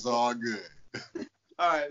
It's 0.00 0.06
all 0.06 0.32
good. 0.32 0.62
all 1.58 1.72
right. 1.76 1.90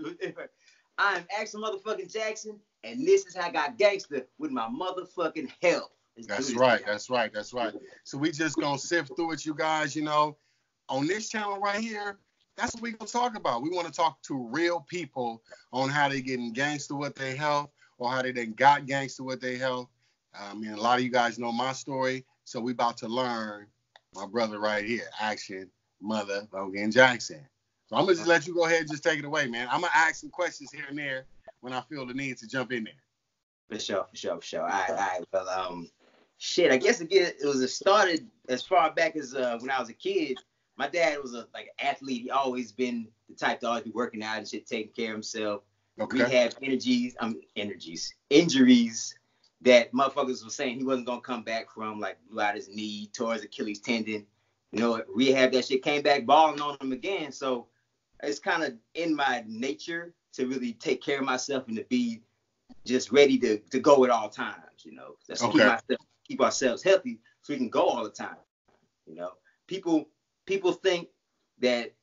I'm 0.98 1.24
Action 1.40 1.62
motherfucking 1.62 2.12
Jackson, 2.12 2.60
and 2.84 3.06
this 3.06 3.28
is 3.28 3.36
how 3.36 3.50
I 3.50 3.52
got 3.52 3.78
gangster 3.78 4.26
with 4.40 4.50
my 4.50 4.68
motherfucking 4.68 5.52
health. 5.62 5.92
That's 6.28 6.56
right. 6.56 6.84
That's 6.84 7.12
right. 7.12 7.32
That's 7.32 7.54
right. 7.54 7.72
So 8.06 8.18
we 8.18 8.32
just 8.32 8.58
gonna 8.60 8.80
sift 8.80 9.16
through 9.16 9.34
it, 9.34 9.46
you 9.46 9.54
guys. 9.54 9.96
You 9.96 10.02
know, 10.02 10.38
on 10.90 11.06
this 11.06 11.30
channel 11.30 11.60
right 11.60 11.80
here, 11.80 12.18
that's 12.58 12.74
what 12.74 12.82
we 12.82 12.94
gonna 12.94 13.08
talk 13.08 13.38
about. 13.38 13.62
We 13.62 13.70
want 13.70 13.86
to 13.86 13.94
talk 13.94 14.20
to 14.24 14.50
real 14.52 14.84
people 14.90 15.44
on 15.72 15.90
how 15.90 16.10
they 16.10 16.22
getting 16.22 16.52
gangster 16.52 16.96
with 16.96 17.14
their 17.14 17.36
health, 17.36 17.70
or 18.00 18.10
how 18.10 18.24
they 18.24 18.32
then 18.32 18.54
got 18.54 18.88
gangster 18.88 19.24
with 19.24 19.40
their 19.40 19.60
health. 19.60 19.88
I 20.34 20.56
mean, 20.56 20.72
a 20.72 20.82
lot 20.82 20.98
of 20.98 21.06
you 21.06 21.12
guys 21.12 21.38
know 21.38 21.52
my 21.52 21.74
story, 21.74 22.26
so 22.44 22.60
we 22.60 22.72
about 22.72 22.98
to 22.98 23.08
learn 23.08 23.68
my 24.16 24.26
brother 24.26 24.60
right 24.60 24.84
here, 24.84 25.06
Action 25.22 25.70
Mother 26.02 26.48
Logan 26.52 26.90
Jackson. 26.90 27.46
So 27.90 27.96
I'm 27.96 28.04
gonna 28.04 28.16
just 28.16 28.28
let 28.28 28.46
you 28.46 28.54
go 28.54 28.66
ahead 28.66 28.82
and 28.82 28.90
just 28.90 29.04
take 29.04 29.18
it 29.18 29.26
away, 29.26 29.48
man. 29.48 29.68
I'm 29.72 29.82
gonna 29.82 29.94
ask 29.96 30.18
some 30.18 30.30
questions 30.30 30.72
here 30.72 30.86
and 30.88 30.98
there 30.98 31.26
when 31.62 31.74
I 31.74 31.82
feel 31.82 32.06
the 32.06 32.14
need 32.14 32.38
to 32.38 32.48
jump 32.48 32.72
in 32.72 32.84
there. 32.84 32.94
For 33.68 33.80
sure, 33.80 34.06
for 34.08 34.16
sure, 34.16 34.36
for 34.36 34.42
sure. 34.44 34.62
All 34.62 34.68
right, 34.68 34.90
all 34.90 34.96
right. 34.96 35.26
Well, 35.34 35.50
um, 35.50 35.90
shit. 36.38 36.72
I 36.72 36.78
guess 36.78 37.02
again, 37.02 37.34
it 37.42 37.46
was 37.48 37.62
it 37.62 37.70
started 37.70 38.28
as 38.48 38.62
far 38.62 38.94
back 38.94 39.16
as 39.16 39.34
uh, 39.34 39.58
when 39.60 39.72
I 39.72 39.80
was 39.80 39.90
a 39.90 39.94
kid. 39.94 40.38
My 40.78 40.88
dad 40.88 41.18
was 41.20 41.34
a 41.34 41.48
like 41.52 41.72
an 41.80 41.88
athlete. 41.88 42.22
He 42.22 42.30
always 42.30 42.72
been 42.72 43.08
the 43.28 43.34
type 43.36 43.62
to 43.62 43.68
always 43.68 43.86
be 43.86 43.92
working 43.92 44.22
out 44.22 44.38
and 44.38 44.48
shit, 44.48 44.68
taking 44.68 44.92
care 44.92 45.10
of 45.10 45.16
himself. 45.16 45.64
Okay. 46.00 46.24
We 46.24 46.32
have 46.32 46.56
energies, 46.62 47.16
um, 47.20 47.42
energies, 47.56 48.14
injuries 48.30 49.16
that 49.62 49.92
motherfuckers 49.94 50.44
were 50.44 50.52
saying 50.52 50.78
he 50.78 50.86
wasn't 50.86 51.08
gonna 51.08 51.22
come 51.22 51.44
back 51.44 51.72
from, 51.72 52.00
like 52.00 52.18
blew 52.30 52.40
out 52.40 52.56
his 52.56 52.70
knee, 52.70 53.10
tore 53.14 53.34
his 53.34 53.44
Achilles 53.44 53.80
tendon. 53.80 54.28
You 54.72 54.80
know, 54.80 55.02
rehab 55.12 55.52
that 55.54 55.66
shit, 55.66 55.84
came 55.84 56.04
back 56.04 56.28
balling 56.28 56.62
on 56.62 56.78
him 56.80 56.92
again. 56.92 57.32
So 57.32 57.68
it's 58.24 58.40
kind 58.40 58.64
of 58.64 58.74
in 58.96 59.16
my 59.16 59.44
nature 59.48 60.14
to 60.34 60.48
really 60.48 60.74
take 60.74 61.02
care 61.02 61.20
of 61.20 61.26
myself 61.26 61.68
and 61.68 61.78
to 61.78 61.84
be 61.86 62.22
just 62.86 63.12
ready 63.12 63.38
to, 63.40 63.58
to 63.72 63.80
go 63.80 64.04
at 64.04 64.10
all 64.10 64.30
times, 64.30 64.84
you 64.84 64.94
know. 64.94 65.16
That's 65.28 65.44
okay. 65.44 65.54
keep, 65.54 65.68
myself, 65.68 66.02
keep 66.28 66.42
ourselves 66.42 66.84
healthy 66.84 67.20
so 67.42 67.54
we 67.54 67.58
can 67.58 67.70
go 67.70 67.84
all 67.84 68.04
the 68.04 68.10
time. 68.10 68.38
You 69.06 69.16
know, 69.16 69.32
people 69.68 70.08
people 70.46 70.74
think 70.74 71.08
that 71.60 71.94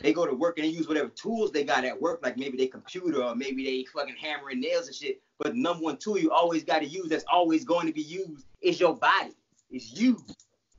they 0.00 0.12
go 0.12 0.26
to 0.26 0.34
work 0.34 0.58
and 0.58 0.64
they 0.64 0.70
use 0.70 0.88
whatever 0.88 1.08
tools 1.10 1.52
they 1.52 1.62
got 1.62 1.84
at 1.84 2.00
work, 2.00 2.20
like 2.22 2.36
maybe 2.36 2.58
they 2.58 2.66
computer 2.66 3.22
or 3.22 3.36
maybe 3.36 3.64
they 3.64 3.84
fucking 3.84 4.16
hammering 4.20 4.60
nails 4.60 4.88
and 4.88 4.96
shit. 4.96 5.22
But 5.38 5.54
number 5.54 5.84
one 5.84 5.96
tool 5.96 6.18
you 6.18 6.32
always 6.32 6.64
got 6.64 6.80
to 6.80 6.86
use 6.86 7.08
that's 7.08 7.24
always 7.32 7.64
going 7.64 7.86
to 7.86 7.92
be 7.92 8.02
used 8.02 8.46
is 8.60 8.80
your 8.80 8.96
body. 8.96 9.36
It's 9.70 9.92
you. 9.92 10.18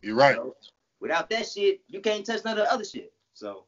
You're 0.01 0.15
right. 0.15 0.35
Know? 0.35 0.55
Without 0.99 1.29
that 1.29 1.47
shit, 1.47 1.81
you 1.87 2.01
can't 2.01 2.25
touch 2.25 2.43
none 2.43 2.57
of 2.57 2.65
the 2.65 2.71
other 2.71 2.85
shit. 2.85 3.13
So 3.33 3.65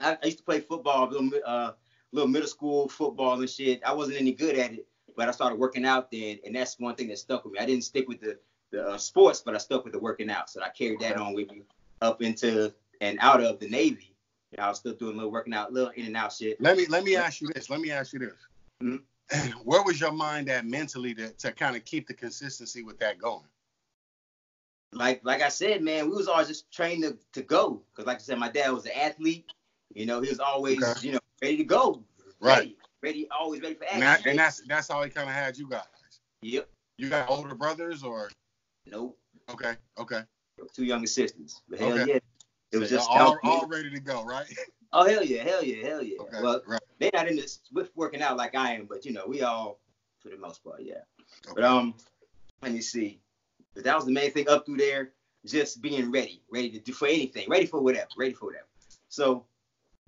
I, 0.00 0.18
I 0.22 0.26
used 0.26 0.38
to 0.38 0.44
play 0.44 0.60
football, 0.60 1.08
little, 1.08 1.30
uh, 1.46 1.72
little 2.12 2.28
middle 2.28 2.48
school 2.48 2.88
football 2.88 3.40
and 3.40 3.50
shit. 3.50 3.82
I 3.84 3.92
wasn't 3.92 4.20
any 4.20 4.32
good 4.32 4.56
at 4.56 4.72
it, 4.72 4.86
but 5.16 5.28
I 5.28 5.32
started 5.32 5.58
working 5.58 5.84
out 5.84 6.10
then, 6.10 6.38
and 6.44 6.54
that's 6.54 6.78
one 6.78 6.94
thing 6.94 7.08
that 7.08 7.18
stuck 7.18 7.44
with 7.44 7.54
me. 7.54 7.58
I 7.58 7.66
didn't 7.66 7.84
stick 7.84 8.08
with 8.08 8.20
the 8.20 8.38
the 8.74 8.88
uh, 8.88 8.98
sports, 8.98 9.40
but 9.40 9.54
I 9.54 9.58
stuck 9.58 9.84
with 9.84 9.92
the 9.92 9.98
working 9.98 10.30
out. 10.30 10.50
So 10.50 10.60
I 10.60 10.68
carried 10.68 11.00
that 11.00 11.16
on 11.16 11.32
with 11.32 11.50
me 11.50 11.62
up 12.02 12.22
into 12.22 12.74
and 13.00 13.18
out 13.20 13.42
of 13.42 13.60
the 13.60 13.68
Navy. 13.68 14.14
You 14.50 14.58
know, 14.58 14.64
I 14.64 14.68
was 14.68 14.78
still 14.78 14.94
doing 14.94 15.14
a 15.14 15.16
little 15.16 15.30
working 15.30 15.54
out, 15.54 15.72
little 15.72 15.90
in 15.90 16.06
and 16.06 16.16
out 16.16 16.32
shit. 16.32 16.60
Let 16.60 16.76
me 16.76 16.86
let 16.86 17.04
me 17.04 17.16
ask 17.16 17.40
you 17.40 17.48
this. 17.54 17.70
Let 17.70 17.80
me 17.80 17.90
ask 17.90 18.12
you 18.12 18.18
this. 18.18 18.32
Mm-hmm. 18.82 19.58
Where 19.64 19.82
was 19.82 20.00
your 20.00 20.12
mind 20.12 20.50
at 20.50 20.66
mentally 20.66 21.14
to, 21.14 21.30
to 21.30 21.52
kind 21.52 21.76
of 21.76 21.84
keep 21.84 22.06
the 22.06 22.14
consistency 22.14 22.82
with 22.82 22.98
that 22.98 23.18
going? 23.18 23.46
Like 24.92 25.20
like 25.24 25.42
I 25.42 25.48
said, 25.48 25.82
man, 25.82 26.08
we 26.08 26.16
was 26.16 26.28
always 26.28 26.48
just 26.48 26.70
trained 26.72 27.02
to, 27.04 27.16
to 27.32 27.42
go. 27.42 27.82
Cause 27.94 28.06
like 28.06 28.18
I 28.18 28.20
said, 28.20 28.38
my 28.38 28.50
dad 28.50 28.70
was 28.70 28.86
an 28.86 28.92
athlete. 28.92 29.46
You 29.94 30.06
know, 30.06 30.20
he 30.20 30.28
was 30.28 30.40
always, 30.40 30.82
okay. 30.82 31.06
you 31.06 31.12
know, 31.12 31.20
ready 31.42 31.56
to 31.56 31.64
go. 31.64 32.02
Right. 32.40 32.56
Ready, 32.58 32.76
ready 33.02 33.28
always 33.30 33.62
ready 33.62 33.74
for 33.74 33.84
action. 33.84 34.02
And, 34.02 34.02
that, 34.02 34.26
and 34.26 34.38
that's 34.38 34.60
that's 34.66 34.88
how 34.88 35.02
he 35.02 35.10
kind 35.10 35.28
of 35.28 35.34
had 35.34 35.56
you 35.56 35.68
guys. 35.68 35.82
Yep. 36.42 36.68
You 36.98 37.08
got 37.08 37.30
older 37.30 37.54
brothers 37.54 38.02
or? 38.02 38.30
Nope. 38.86 39.18
Okay. 39.50 39.74
Okay. 39.98 40.20
Two 40.74 40.84
younger 40.84 41.06
sisters. 41.06 41.60
But 41.68 41.78
hell 41.78 41.92
okay. 41.92 42.12
yeah. 42.12 42.18
It 42.72 42.78
was 42.78 42.90
so 42.90 42.96
just 42.96 43.08
all, 43.08 43.38
all 43.44 43.66
ready 43.68 43.90
to 43.90 44.00
go, 44.00 44.24
right? 44.24 44.46
Oh 44.92 45.08
hell 45.08 45.24
yeah, 45.24 45.42
hell 45.42 45.62
yeah, 45.62 45.86
hell 45.86 46.02
yeah. 46.02 46.18
Okay, 46.20 46.42
well, 46.42 46.60
right. 46.66 46.80
they're 46.98 47.10
not 47.12 47.28
in 47.28 47.36
this 47.36 47.60
with 47.72 47.90
working 47.96 48.22
out 48.22 48.36
like 48.36 48.54
I 48.54 48.74
am, 48.74 48.86
but 48.86 49.04
you 49.04 49.12
know, 49.12 49.24
we 49.26 49.42
all 49.42 49.80
for 50.20 50.28
the 50.28 50.36
most 50.36 50.62
part, 50.64 50.82
yeah. 50.82 50.94
Okay. 51.46 51.54
But 51.54 51.64
um, 51.64 51.94
let 52.62 52.72
me 52.72 52.80
see. 52.80 53.20
But 53.74 53.84
that 53.84 53.96
was 53.96 54.06
the 54.06 54.12
main 54.12 54.30
thing 54.30 54.48
up 54.48 54.66
through 54.66 54.78
there, 54.78 55.12
just 55.46 55.82
being 55.82 56.10
ready, 56.10 56.42
ready 56.50 56.70
to 56.70 56.78
do 56.78 56.92
for 56.92 57.06
anything, 57.06 57.48
ready 57.48 57.66
for 57.66 57.80
whatever, 57.80 58.06
ready 58.16 58.34
for 58.34 58.46
whatever. 58.46 58.66
So 59.08 59.44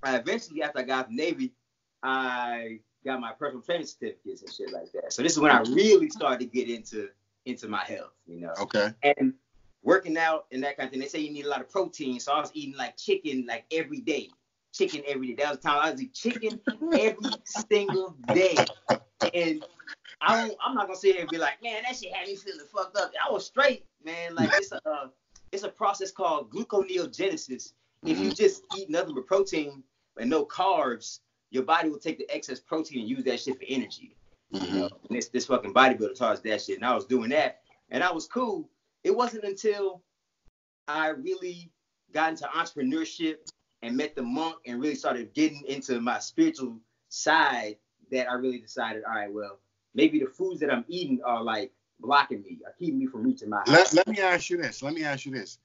I 0.02 0.16
eventually, 0.16 0.62
after 0.62 0.80
I 0.80 0.82
got 0.82 0.98
out 1.00 1.08
the 1.08 1.16
Navy, 1.16 1.52
I 2.02 2.80
got 3.04 3.20
my 3.20 3.32
personal 3.32 3.62
training 3.62 3.86
certificates 3.86 4.42
and 4.42 4.52
shit 4.52 4.72
like 4.72 4.92
that. 4.92 5.12
So 5.12 5.22
this 5.22 5.32
is 5.32 5.40
when 5.40 5.50
I 5.50 5.60
really 5.60 6.10
started 6.10 6.40
to 6.40 6.46
get 6.46 6.68
into 6.68 7.08
into 7.44 7.68
my 7.68 7.84
health, 7.84 8.12
you 8.26 8.40
know. 8.40 8.52
Okay. 8.58 8.92
And 9.02 9.32
working 9.86 10.18
out 10.18 10.46
and 10.52 10.62
that 10.64 10.76
kind 10.76 10.88
of 10.88 10.92
thing. 10.92 11.00
They 11.00 11.06
say 11.06 11.20
you 11.20 11.32
need 11.32 11.46
a 11.46 11.48
lot 11.48 11.60
of 11.60 11.70
protein, 11.70 12.20
so 12.20 12.32
I 12.32 12.40
was 12.40 12.50
eating 12.52 12.76
like 12.76 12.96
chicken 12.96 13.46
like 13.48 13.64
every 13.70 14.00
day, 14.00 14.28
chicken 14.74 15.02
every 15.06 15.28
day. 15.28 15.44
That 15.44 15.50
was 15.50 15.58
the 15.58 15.68
time 15.68 15.80
I 15.80 15.90
was 15.92 16.02
eating 16.02 16.12
chicken 16.12 16.60
every 16.92 17.30
single 17.44 18.16
day, 18.34 18.56
and 19.32 19.64
I 20.20 20.48
don't, 20.48 20.58
I'm 20.64 20.74
not 20.74 20.88
gonna 20.88 20.98
sit 20.98 21.12
here 21.12 21.22
and 21.22 21.30
be 21.30 21.38
like, 21.38 21.62
man, 21.62 21.82
that 21.84 21.96
shit 21.96 22.12
had 22.12 22.26
me 22.26 22.34
feeling 22.34 22.66
fucked 22.74 22.96
up. 22.98 23.12
I 23.26 23.32
was 23.32 23.46
straight, 23.46 23.86
man. 24.04 24.34
Like 24.34 24.50
it's 24.54 24.72
a 24.72 24.80
uh, 24.88 25.08
it's 25.52 25.62
a 25.62 25.68
process 25.68 26.10
called 26.10 26.50
gluconeogenesis. 26.50 27.72
If 28.06 28.18
you 28.18 28.26
mm-hmm. 28.26 28.34
just 28.34 28.62
eat 28.76 28.88
nothing 28.88 29.14
but 29.14 29.26
protein 29.26 29.82
and 30.18 30.30
no 30.30 30.44
carbs, 30.44 31.20
your 31.50 31.64
body 31.64 31.88
will 31.88 31.98
take 31.98 32.18
the 32.18 32.34
excess 32.34 32.60
protein 32.60 33.00
and 33.00 33.08
use 33.08 33.24
that 33.24 33.40
shit 33.40 33.56
for 33.56 33.64
energy. 33.68 34.16
Mm-hmm. 34.52 34.74
You 34.74 34.80
know? 34.80 34.90
And 35.08 35.16
this 35.16 35.28
this 35.28 35.46
fucking 35.46 35.74
bodybuilder 35.74 36.16
taught 36.16 36.34
us 36.34 36.40
that 36.40 36.62
shit, 36.62 36.76
and 36.76 36.84
I 36.84 36.94
was 36.94 37.04
doing 37.04 37.30
that, 37.30 37.60
and 37.90 38.04
I 38.04 38.12
was 38.12 38.26
cool. 38.26 38.68
It 39.02 39.14
wasn't 39.14 39.44
until 39.44 40.02
I 40.88 41.08
really 41.08 41.70
got 42.12 42.30
into 42.30 42.46
entrepreneurship 42.46 43.36
and 43.82 43.96
met 43.96 44.14
the 44.14 44.22
monk 44.22 44.56
and 44.66 44.80
really 44.80 44.94
started 44.94 45.34
getting 45.34 45.64
into 45.66 46.00
my 46.00 46.18
spiritual 46.18 46.78
side 47.08 47.76
that 48.10 48.30
I 48.30 48.34
really 48.34 48.58
decided, 48.58 49.02
all 49.04 49.14
right, 49.14 49.32
well, 49.32 49.58
maybe 49.94 50.20
the 50.20 50.26
foods 50.26 50.60
that 50.60 50.72
I'm 50.72 50.84
eating 50.88 51.20
are 51.24 51.42
like 51.42 51.72
blocking 52.00 52.42
me, 52.42 52.58
are 52.64 52.74
keeping 52.78 52.98
me 52.98 53.06
from 53.06 53.24
reaching 53.24 53.48
my. 53.48 53.62
Let, 53.66 53.92
let 53.94 54.06
me 54.06 54.20
ask 54.20 54.48
you 54.48 54.58
this. 54.58 54.82
Let 54.82 54.94
me 54.94 55.02
ask 55.02 55.26
you 55.26 55.32
this. 55.32 55.58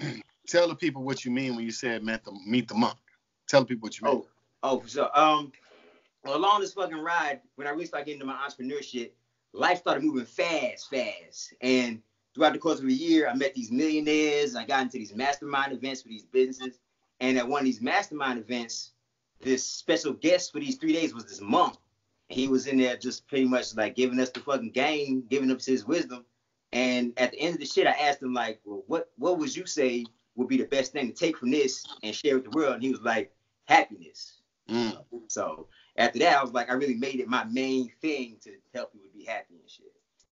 Tell 0.46 0.68
the 0.68 0.74
people 0.74 1.02
what 1.02 1.24
you 1.24 1.30
mean 1.30 1.56
when 1.56 1.64
you 1.64 1.70
said 1.70 2.04
meet 2.04 2.24
the 2.24 2.32
meet 2.46 2.68
the 2.68 2.74
monk. 2.74 2.98
Tell 3.48 3.60
the 3.60 3.66
people 3.66 3.86
what 3.86 4.00
you 4.00 4.06
mean. 4.06 4.16
Oh, 4.16 4.26
oh, 4.62 4.80
for 4.80 4.88
sure. 4.88 5.18
Um, 5.18 5.52
along 6.24 6.60
this 6.60 6.74
fucking 6.74 6.98
ride, 6.98 7.40
when 7.56 7.66
I 7.66 7.70
really 7.70 7.86
started 7.86 8.06
getting 8.06 8.20
into 8.20 8.32
my 8.32 8.46
entrepreneurship, 8.46 9.10
life 9.52 9.78
started 9.78 10.04
moving 10.04 10.24
fast, 10.24 10.90
fast. 10.90 11.54
And 11.60 12.02
throughout 12.34 12.52
the 12.52 12.58
course 12.58 12.80
of 12.80 12.86
a 12.86 12.92
year, 12.92 13.28
I 13.28 13.34
met 13.34 13.54
these 13.54 13.70
millionaires. 13.70 14.56
I 14.56 14.64
got 14.64 14.82
into 14.82 14.98
these 14.98 15.14
mastermind 15.14 15.72
events 15.72 16.02
for 16.02 16.08
these 16.08 16.24
businesses. 16.24 16.78
And 17.20 17.38
at 17.38 17.48
one 17.48 17.60
of 17.60 17.64
these 17.64 17.80
mastermind 17.80 18.38
events, 18.38 18.92
this 19.40 19.64
special 19.64 20.12
guest 20.12 20.52
for 20.52 20.60
these 20.60 20.76
three 20.76 20.92
days 20.92 21.14
was 21.14 21.24
this 21.24 21.40
monk. 21.40 21.76
And 22.28 22.38
he 22.38 22.48
was 22.48 22.66
in 22.66 22.78
there 22.78 22.96
just 22.96 23.26
pretty 23.28 23.44
much 23.44 23.74
like 23.76 23.94
giving 23.94 24.18
us 24.20 24.30
the 24.30 24.40
fucking 24.40 24.70
game, 24.70 25.24
giving 25.28 25.50
us 25.50 25.64
his 25.64 25.86
wisdom. 25.86 26.24
And 26.72 27.12
at 27.18 27.30
the 27.30 27.40
end 27.40 27.54
of 27.54 27.60
the 27.60 27.66
shit, 27.66 27.86
I 27.86 27.92
asked 27.92 28.22
him 28.22 28.34
like, 28.34 28.60
well, 28.64 28.82
what 28.88 29.10
what 29.16 29.38
would 29.38 29.54
you 29.54 29.66
say 29.66 30.04
would 30.36 30.48
be 30.48 30.56
the 30.56 30.64
best 30.64 30.92
thing 30.92 31.08
to 31.08 31.14
take 31.14 31.36
from 31.38 31.50
this 31.50 31.84
and 32.02 32.14
share 32.14 32.34
with 32.36 32.44
the 32.44 32.56
world? 32.56 32.74
And 32.74 32.82
he 32.82 32.90
was 32.90 33.02
like, 33.02 33.32
happiness. 33.66 34.40
Mm. 34.68 35.04
So 35.28 35.68
after 35.96 36.18
that, 36.20 36.38
I 36.38 36.42
was 36.42 36.52
like, 36.52 36.70
I 36.70 36.74
really 36.74 36.94
made 36.94 37.20
it 37.20 37.28
my 37.28 37.44
main 37.44 37.90
thing 38.00 38.36
to 38.44 38.50
help 38.74 38.92
people 38.92 39.08
be 39.16 39.24
happy 39.24 39.54
and 39.60 39.70
shit. 39.70 39.92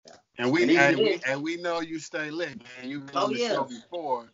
Yeah. 0.07 0.15
And 0.39 0.53
we 0.53 0.63
and, 0.63 0.71
and 0.73 0.99
we 0.99 1.21
and 1.27 1.43
we 1.43 1.57
know 1.57 1.81
you 1.81 1.99
stay 1.99 2.31
lit, 2.31 2.59
man. 2.59 2.91
You've 2.91 3.07
been 3.07 3.17
oh, 3.17 3.25
on 3.25 3.33
the 3.33 3.39
yeah. 3.39 3.49
show 3.49 3.65
before. 3.65 4.31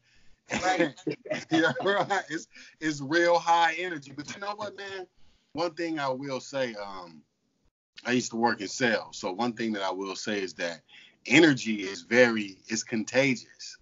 Right. 0.64 0.94
yeah, 1.50 1.72
right. 1.84 2.22
It's 2.28 2.48
it's 2.80 3.00
real 3.00 3.38
high 3.38 3.74
energy. 3.78 4.12
But 4.16 4.34
you 4.34 4.40
know 4.40 4.54
what, 4.56 4.76
man? 4.76 5.06
One 5.52 5.74
thing 5.74 5.98
I 5.98 6.08
will 6.08 6.40
say, 6.40 6.74
um, 6.74 7.22
I 8.04 8.12
used 8.12 8.30
to 8.30 8.36
work 8.36 8.60
in 8.60 8.68
sales. 8.68 9.16
So 9.16 9.32
one 9.32 9.52
thing 9.52 9.72
that 9.74 9.82
I 9.82 9.90
will 9.90 10.16
say 10.16 10.42
is 10.42 10.54
that 10.54 10.80
energy 11.26 11.82
is 11.82 12.02
very 12.02 12.58
it's 12.66 12.82
contagious. 12.82 13.78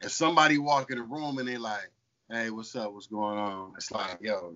If 0.00 0.12
somebody 0.12 0.58
walk 0.58 0.90
in 0.90 0.98
a 0.98 1.02
room 1.02 1.38
and 1.38 1.48
they 1.48 1.56
like, 1.56 1.90
hey, 2.30 2.50
what's 2.50 2.76
up? 2.76 2.92
What's 2.92 3.06
going 3.06 3.38
on? 3.38 3.72
It's 3.76 3.90
like, 3.90 4.18
yo, 4.20 4.54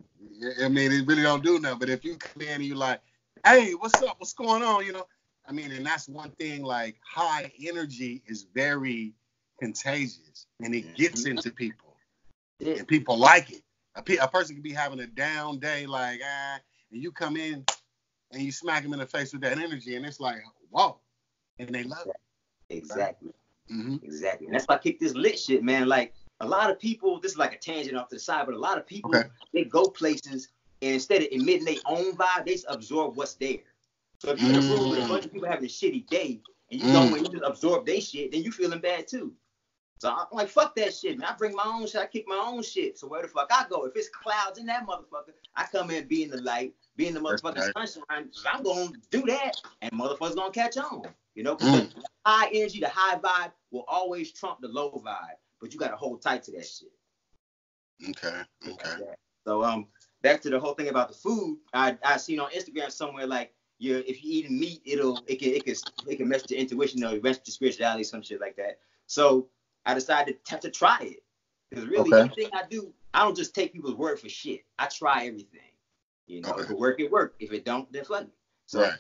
I 0.63 0.69
mean, 0.69 0.93
it 0.93 1.07
really 1.07 1.23
don't 1.23 1.45
do 1.45 1.59
nothing. 1.59 1.79
But 1.79 1.91
if 1.91 2.05
you 2.05 2.17
come 2.17 2.43
in 2.43 2.49
and 2.49 2.65
you 2.65 2.75
like, 2.75 3.01
hey, 3.45 3.73
what's 3.73 4.01
up? 4.03 4.17
What's 4.19 4.35
going 4.35 4.63
on? 4.63 4.85
You 4.85 4.93
know, 4.93 5.07
I 5.47 5.53
mean, 5.53 5.73
and 5.73 5.85
that's 5.85 6.09
one 6.09 6.31
thing. 6.33 6.63
Like 6.63 6.97
high 7.05 7.51
energy 7.65 8.23
is 8.27 8.47
very 8.55 9.15
contagious, 9.59 10.47
and 10.61 10.75
it 10.75 10.95
gets 10.95 11.23
mm-hmm. 11.23 11.37
into 11.39 11.51
people, 11.51 11.97
and 12.61 12.87
people 12.87 13.17
like 13.19 13.51
it. 13.51 13.63
A, 13.95 14.03
pe- 14.03 14.17
a 14.17 14.29
person 14.29 14.57
can 14.57 14.63
be 14.63 14.73
having 14.73 15.01
a 15.01 15.07
down 15.07 15.59
day, 15.59 15.87
like 15.87 16.21
ah, 16.25 16.59
and 16.91 17.03
you 17.03 17.11
come 17.13 17.37
in 17.37 17.65
and 18.33 18.43
you 18.43 18.53
smack 18.53 18.83
them 18.83 18.93
in 18.93 18.99
the 18.99 19.07
face 19.07 19.33
with 19.33 19.43
that 19.43 19.59
energy, 19.59 19.97
and 19.97 20.07
it's 20.07 20.21
like, 20.21 20.43
whoa, 20.71 20.99
and 21.59 21.69
they 21.69 21.85
love 21.85 22.07
it. 22.07 22.17
Exactly. 22.75 23.29
Right? 23.29 23.35
Mm-hmm. 23.71 23.97
Exactly. 24.03 24.47
And 24.47 24.55
that's 24.55 24.65
why 24.67 24.77
I 24.77 24.79
kick 24.79 24.99
this 24.99 25.15
lit 25.15 25.39
shit, 25.39 25.63
man. 25.63 25.89
Like 25.89 26.15
a 26.41 26.47
lot 26.47 26.71
of 26.71 26.79
people, 26.79 27.21
this 27.21 27.33
is 27.33 27.39
like 27.39 27.53
a 27.55 27.59
tangent 27.59 27.97
off 27.97 28.09
to 28.09 28.17
the 28.17 28.21
side, 28.21 28.47
but 28.47 28.55
a 28.55 28.59
lot 28.59 28.79
of 28.79 28.87
people 28.87 29.15
Okay. 29.15 29.29
they 29.55 29.65
go 29.65 29.89
places 29.89 30.49
and 30.81 30.95
instead 30.95 31.23
of 31.23 31.29
emitting 31.31 31.65
their 31.65 31.77
own 31.87 32.17
vibe, 32.17 32.45
they 32.47 32.53
just 32.53 32.67
absorb 32.69 33.17
what's 33.17 33.35
there. 33.35 33.59
So 34.19 34.31
if 34.31 34.41
you're 34.41 34.51
in 34.51 34.57
a 34.57 34.61
room 34.61 34.91
with 34.91 35.05
a 35.05 35.09
bunch 35.09 35.25
of 35.25 35.33
people 35.33 35.49
having 35.49 35.65
a 35.65 35.69
shitty 35.69 36.09
day 36.09 36.41
and 36.71 36.81
you 36.81 36.87
Mm. 36.87 36.93
go 36.93 37.15
and 37.15 37.27
you 37.27 37.33
just 37.33 37.45
absorb 37.45 37.87
their 37.87 38.01
shit, 38.01 38.33
then 38.33 38.43
you 38.43 38.51
feeling 38.51 38.81
bad 38.81 39.07
too. 39.07 39.35
So 40.01 40.11
I'm 40.11 40.27
like, 40.33 40.49
fuck 40.49 40.75
that 40.75 40.93
shit, 40.93 41.17
man. 41.19 41.29
I 41.33 41.37
bring 41.37 41.55
my 41.55 41.63
own 41.65 41.87
shit, 41.87 42.01
I 42.01 42.07
kick 42.07 42.25
my 42.27 42.37
own 42.45 42.63
shit. 42.65 42.99
So 42.99 43.07
where 43.07 43.23
the 43.23 43.29
fuck 43.29 43.49
I 43.53 43.67
go? 43.71 43.85
If 43.85 43.93
it's 43.95 44.09
clouds 44.09 44.59
in 44.59 44.67
that 44.67 44.85
motherfucker, 44.85 45.33
I 45.55 45.67
come 45.71 45.93
in, 45.93 46.09
be 46.09 46.25
in 46.25 46.31
the 46.31 46.41
light, 46.41 46.75
be 46.97 47.07
in 47.07 47.15
the 47.15 47.21
motherfucking 47.21 47.73
sunshine. 47.73 48.29
I'm 48.53 48.65
gonna 48.65 48.91
do 49.11 49.23
that, 49.27 49.61
and 49.81 49.93
motherfuckers 49.93 50.35
gonna 50.35 50.51
catch 50.51 50.77
on. 50.77 51.03
You 51.35 51.43
know, 51.43 51.57
Mm. 51.57 51.95
the 51.95 52.09
high 52.27 52.51
energy, 52.53 52.81
the 52.81 52.89
high 52.89 53.19
vibe 53.19 53.53
will 53.71 53.85
always 53.89 54.33
trump 54.33 54.61
the 54.61 54.69
low 54.69 54.91
vibe, 55.05 55.37
but 55.61 55.73
you 55.73 55.79
gotta 55.79 55.97
hold 55.97 56.23
tight 56.23 56.43
to 56.45 56.53
that 56.53 56.67
shit. 56.67 56.93
Okay. 58.11 58.43
Okay. 58.69 59.05
So 59.47 59.65
um, 59.65 59.89
back 60.23 60.41
to 60.43 60.51
the 60.51 60.59
whole 60.61 60.75
thing 60.75 60.89
about 60.89 61.09
the 61.09 61.15
food. 61.15 61.59
I 61.73 61.97
I 62.05 62.17
seen 62.17 62.41
on 62.41 62.51
Instagram 62.51 62.91
somewhere 62.91 63.27
like 63.27 63.55
you 63.79 64.05
if 64.07 64.23
you 64.23 64.33
eating 64.33 64.59
meat, 64.59 64.83
it'll 64.85 65.25
it 65.27 65.37
can 65.37 65.51
it 65.55 65.65
can 65.65 65.75
it 66.09 66.17
can 66.17 66.29
mess 66.29 66.43
with 66.43 66.53
your 66.53 66.61
intuition 66.61 67.03
or 67.05 67.21
mess 67.21 67.39
with 67.39 67.49
your 67.49 67.53
spirituality, 67.53 68.05
some 68.05 68.23
shit 68.23 68.41
like 68.41 68.57
that. 68.57 68.79
So 69.07 69.49
I 69.87 69.95
decided 69.95 70.45
to, 70.45 70.51
have 70.51 70.61
to 70.61 70.71
try 70.71 70.99
it 71.01 71.25
because 71.71 71.87
really 71.87 72.13
Okay. 72.13 72.21
everything 72.21 72.51
I 72.53 72.63
do, 72.69 72.93
I 73.15 73.25
don't 73.25 73.37
just 73.37 73.55
take 73.55 73.73
people's 73.73 73.95
word 73.95 74.21
for 74.21 74.29
shit. 74.29 74.65
I 74.79 74.87
try 74.87 75.27
everything. 75.27 75.61
You 76.27 76.43
know, 76.43 76.51
Okay. 76.51 76.63
if 76.63 76.71
it 76.71 76.79
work, 76.79 77.01
it 77.01 77.11
work. 77.11 77.35
If 77.41 77.53
it 77.53 77.65
don't, 77.65 77.91
then 77.93 78.05
fuck 78.05 78.23
it. 78.23 78.31
So 78.67 78.83
Right. 78.83 78.93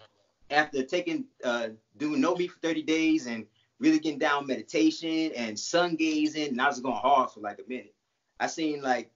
After 0.52 0.82
taking 0.82 1.24
uh 1.44 1.68
doing 1.96 2.20
no 2.20 2.34
meat 2.34 2.50
for 2.50 2.58
30 2.60 2.82
days 2.82 3.26
and 3.26 3.46
really 3.78 3.98
getting 3.98 4.18
down 4.18 4.46
meditation 4.46 5.32
and 5.34 5.58
sun 5.58 5.96
gazing, 5.96 6.48
and 6.48 6.60
I 6.60 6.68
was 6.68 6.80
going 6.80 6.96
hard 6.96 7.30
for 7.30 7.40
like 7.40 7.58
a 7.58 7.68
minute. 7.68 7.94
I 8.38 8.46
seen 8.46 8.82
like 8.82 9.10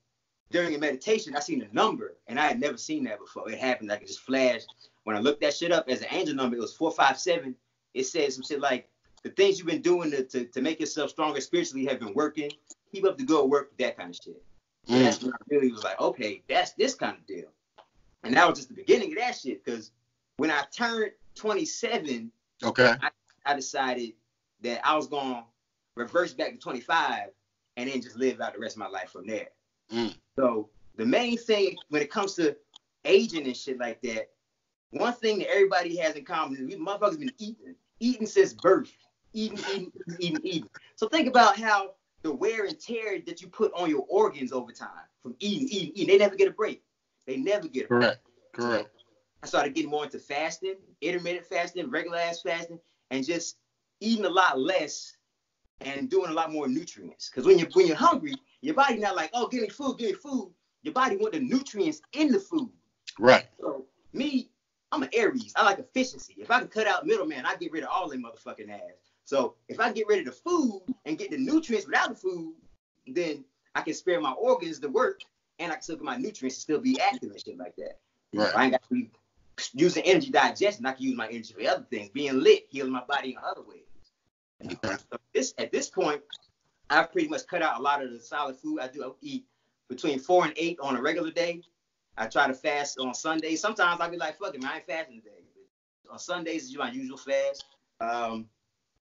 during 0.51 0.75
a 0.75 0.79
meditation, 0.79 1.37
I 1.37 1.41
seen 1.41 1.63
a 1.63 1.75
number, 1.75 2.15
and 2.27 2.39
I 2.39 2.47
had 2.47 2.61
never 2.61 2.77
seen 2.77 3.05
that 3.05 3.19
before. 3.19 3.51
It 3.51 3.59
happened 3.59 3.89
like 3.89 4.03
it 4.03 4.09
just 4.09 4.21
flashed. 4.21 4.67
When 5.05 5.17
I 5.17 5.21
looked 5.21 5.41
that 5.43 5.55
shit 5.55 5.73
up 5.73 5.89
as 5.89 6.01
an 6.03 6.09
angel 6.11 6.35
number, 6.35 6.57
it 6.57 6.61
was 6.61 6.75
four 6.75 6.91
five 6.91 7.19
seven. 7.19 7.55
It 7.95 8.05
said 8.05 8.33
some 8.33 8.43
shit 8.45 8.61
like 8.61 8.89
the 9.23 9.31
things 9.31 9.59
you've 9.59 9.67
been 9.67 9.83
doing 9.83 10.11
to, 10.13 10.23
to, 10.25 10.45
to 10.45 10.63
make 10.63 10.79
yourself 10.81 11.11
stronger 11.11 11.41
spiritually 11.41 11.87
have 11.87 11.99
been 12.01 12.15
working. 12.15 12.51
Keep 12.93 13.05
up 13.07 13.19
the 13.19 13.25
good 13.25 13.49
work, 13.49 13.77
that 13.79 13.97
kind 13.97 14.11
of 14.11 14.17
shit. 14.17 14.43
So 14.87 14.95
Mm. 14.95 15.03
that's 15.03 15.21
when 15.23 15.33
I 15.33 15.37
really 15.51 15.73
was 15.73 15.83
like, 15.83 16.01
okay, 16.01 16.43
that's 16.49 16.73
this 16.73 16.95
kind 16.95 17.17
of 17.17 17.27
deal. 17.27 17.49
And 18.23 18.37
that 18.37 18.49
was 18.49 18.59
just 18.59 18.69
the 18.69 18.75
beginning 18.77 19.11
of 19.13 19.19
that 19.19 19.33
shit. 19.37 19.65
Because 19.65 19.91
when 20.37 20.51
I 20.51 20.63
turned 20.73 21.11
27, 21.37 22.33
Okay. 22.65 22.95
I 23.45 23.55
decided 23.55 24.13
that 24.63 24.81
I 24.85 24.97
was 24.97 25.07
going 25.07 25.35
to 25.35 25.45
reverse 25.95 26.33
back 26.33 26.53
to 26.53 26.59
25 26.59 27.29
and 27.77 27.89
then 27.89 28.01
just 28.01 28.17
live 28.17 28.41
out 28.41 28.55
the 28.55 28.59
rest 28.59 28.77
of 28.77 28.81
my 28.81 28.89
life 28.89 29.11
from 29.11 29.27
there. 29.27 29.49
Mm. 29.93 30.15
So 30.37 30.69
the 30.97 31.07
main 31.07 31.37
thing 31.37 31.77
when 31.91 32.03
it 32.03 32.11
comes 32.11 32.35
to 32.35 32.57
aging 33.05 33.47
and 33.47 33.57
shit 33.57 33.79
like 33.79 34.01
that, 34.03 34.31
one 34.91 35.13
thing 35.13 35.39
that 35.41 35.51
everybody 35.51 35.97
has 35.97 36.15
in 36.15 36.25
common 36.25 36.57
is 36.57 36.63
we 36.63 36.77
motherfuckers 36.77 37.19
been 37.19 37.33
eating, 37.39 37.75
eating 38.01 38.27
since 38.27 38.55
birth, 38.55 38.93
eating, 39.33 39.59
eating, 39.75 39.93
eating, 40.19 40.41
eating. 40.43 40.71
So 40.97 41.09
think 41.09 41.29
about 41.29 41.59
how 41.59 41.93
the 42.23 42.33
wear 42.33 42.65
and 42.65 42.79
tear 42.81 43.21
that 43.27 43.43
you 43.43 43.49
put 43.49 43.73
on 43.75 43.91
your 43.91 44.07
organs 44.09 44.53
over 44.53 44.73
time 44.73 44.89
from 45.23 45.37
eating, 45.39 45.69
eating, 45.69 45.93
eating. 45.95 46.07
They 46.07 46.19
never 46.19 46.35
get 46.35 46.49
a 46.49 46.53
break. 46.53 46.83
They 47.27 47.37
never 47.37 47.69
get 47.69 47.85
a 47.85 47.89
break. 47.89 48.01
Correct. 48.01 48.21
Correct. 48.53 48.96
I 49.43 49.47
started 49.47 49.75
getting 49.75 49.91
more 49.91 50.05
into 50.05 50.19
fasting, 50.19 50.77
intermittent 51.01 51.47
fasting, 51.47 51.91
regular 51.91 52.19
ass 52.19 52.43
fasting, 52.43 52.81
and 53.11 53.25
just 53.25 53.57
eating 54.01 54.25
a 54.25 54.31
lot 54.31 54.59
less 54.59 55.17
and 55.81 56.09
doing 56.11 56.31
a 56.31 56.35
lot 56.35 56.53
more 56.53 56.69
nutrients. 56.69 57.29
Because 57.29 57.47
when 57.47 57.59
you're 57.59 57.69
when 57.73 57.87
you're 57.87 57.97
hungry, 57.97 58.35
your 58.61 58.75
body 58.75 58.97
not 58.99 59.17
like, 59.17 59.31
oh, 59.35 59.47
give 59.49 59.63
me 59.63 59.69
food, 59.69 59.99
give 59.99 60.11
me 60.11 60.17
food. 60.17 60.53
Your 60.83 60.95
body 60.95 61.17
want 61.17 61.35
the 61.35 61.41
nutrients 61.41 62.01
in 62.13 62.33
the 62.33 62.39
food. 62.39 62.71
Right. 63.19 63.47
So 63.61 63.87
me, 64.13 64.51
I'm 64.93 65.03
an 65.03 65.11
Aries. 65.13 65.53
I 65.57 65.65
like 65.65 65.79
efficiency. 65.79 66.35
If 66.39 66.51
I 66.51 66.61
can 66.61 66.69
cut 66.69 66.87
out 66.87 67.07
middleman, 67.07 67.45
I 67.45 67.57
get 67.57 67.73
rid 67.73 67.83
of 67.83 67.91
all 67.93 68.09
them 68.09 68.25
motherfucking 68.25 68.71
ass. 68.71 69.13
So 69.25 69.57
if 69.69 69.81
I 69.81 69.93
get 69.93 70.07
rid 70.07 70.21
of 70.21 70.27
the 70.27 70.33
food 70.33 70.83
and 71.05 71.19
get 71.19 71.31
the 71.31 71.39
nutrients 71.39 71.87
without 71.87 72.11
the 72.11 72.15
food, 72.15 72.55
then 73.07 73.45
I 73.75 73.83
can 73.83 73.95
spare 73.95 74.21
my 74.21 74.33
organs 74.33 74.79
to 74.81 74.89
work 74.89 75.21
and 75.59 75.73
I 75.73 75.77
can 75.77 75.83
still 75.83 75.97
get 75.97 76.05
my 76.05 76.17
nutrients 76.17 76.57
to 76.57 76.61
still 76.63 76.81
be 76.81 76.99
active 77.01 77.31
and 77.31 77.41
shit 77.41 77.59
like 77.59 77.75
that. 77.77 77.99
Right. 78.33 78.57
I 78.57 78.63
ain't 78.65 78.73
got 78.73 78.83
to 78.85 78.95
be 78.95 79.11
using 79.73 80.03
energy 80.05 80.31
digestion. 80.31 80.87
I 80.87 80.93
can 80.93 81.05
use 81.05 81.17
my 81.17 81.29
energy 81.29 81.55
for 81.55 81.69
other 81.69 81.87
things, 81.91 82.11
being 82.11 82.41
lit, 82.41 82.67
healing 82.69 82.93
my 82.93 83.05
body 83.05 83.31
in 83.31 83.37
other 83.39 83.63
ways. 83.63 84.81
So 84.83 85.19
this 85.35 85.55
at 85.59 85.73
this 85.73 85.89
point, 85.89 86.23
I've 86.91 87.13
pretty 87.13 87.29
much 87.29 87.47
cut 87.47 87.63
out 87.63 87.79
a 87.79 87.83
lot 87.83 88.03
of 88.03 88.11
the 88.11 88.21
solid 88.21 88.57
food. 88.57 88.81
I 88.81 88.89
do 88.89 89.05
I 89.05 89.11
eat 89.21 89.45
between 89.89 90.19
four 90.19 90.45
and 90.45 90.55
eight 90.57 90.79
on 90.81 90.97
a 90.97 91.03
regular 91.03 91.31
day. 91.31 91.63
I 92.17 92.27
try 92.27 92.47
to 92.47 92.55
fast 92.55 92.99
on 92.99 93.15
Sundays. 93.15 93.61
Sometimes 93.61 94.01
I'll 94.01 94.11
be 94.11 94.17
like, 94.17 94.39
fuck 94.39 94.55
it, 94.55 94.63
man, 94.63 94.71
I 94.73 94.77
ain't 94.77 94.87
fasting 94.87 95.21
today. 95.21 95.33
On 96.11 96.19
Sundays 96.19 96.65
is 96.65 96.77
my 96.77 96.91
usual 96.91 97.19
fast. 97.19 97.65
Um, 98.01 98.47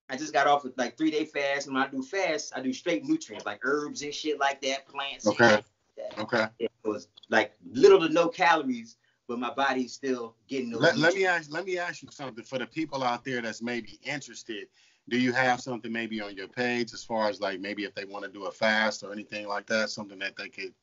I 0.10 0.18
just 0.18 0.34
got 0.34 0.48
off 0.48 0.64
with 0.64 0.78
like 0.78 0.98
three 0.98 1.12
day 1.12 1.26
fast, 1.26 1.68
and 1.68 1.76
when 1.76 1.84
I 1.84 1.88
do 1.88 2.02
fast, 2.02 2.54
I 2.56 2.62
do 2.62 2.74
straight 2.74 3.06
nutrients 3.06 3.46
like 3.46 3.60
herbs 3.64 4.02
and 4.02 4.14
shit 4.14 4.40
like 4.40 4.62
that, 4.62 4.88
plants. 4.88 5.26
Okay. 5.28 5.56
like 5.56 5.66
that. 5.98 6.20
Okay. 6.20 6.48
It 6.60 6.72
was 6.84 7.08
like 7.30 7.54
little 7.72 8.00
to 8.00 8.10
no 8.10 8.28
calories, 8.28 8.98
but 9.28 9.40
my 9.40 9.54
body's 9.54 9.94
still 9.94 10.36
getting 10.48 10.72
those. 10.72 10.82
Let, 10.82 10.98
let 10.98 11.16
me 11.16 11.26
ask 11.26 11.52
let 11.52 11.66
me 11.66 11.78
ask 11.78 12.02
you 12.04 12.10
something 12.12 12.44
for 12.44 12.60
the 12.60 12.68
people 12.68 13.04
out 13.04 13.24
there 13.24 13.42
that's 13.42 13.62
maybe 13.62 14.00
interested. 14.04 14.68
Do 15.08 15.20
you 15.20 15.34
have 15.34 15.62
something 15.62 15.92
maybe 15.92 16.20
on 16.22 16.36
your 16.36 16.48
page 16.48 16.94
as 16.94 17.04
far 17.04 17.30
as 17.30 17.40
like 17.40 17.60
maybe 17.60 17.84
if 17.84 17.94
they 17.94 18.06
want 18.06 18.26
to 18.26 18.32
do 18.32 18.46
a 18.46 18.52
fast 18.52 19.04
or 19.04 19.12
anything 19.12 19.48
like 19.48 19.68
that, 19.68 19.90
something 19.90 20.18
that 20.20 20.36
they 20.36 20.50
could 20.50 20.74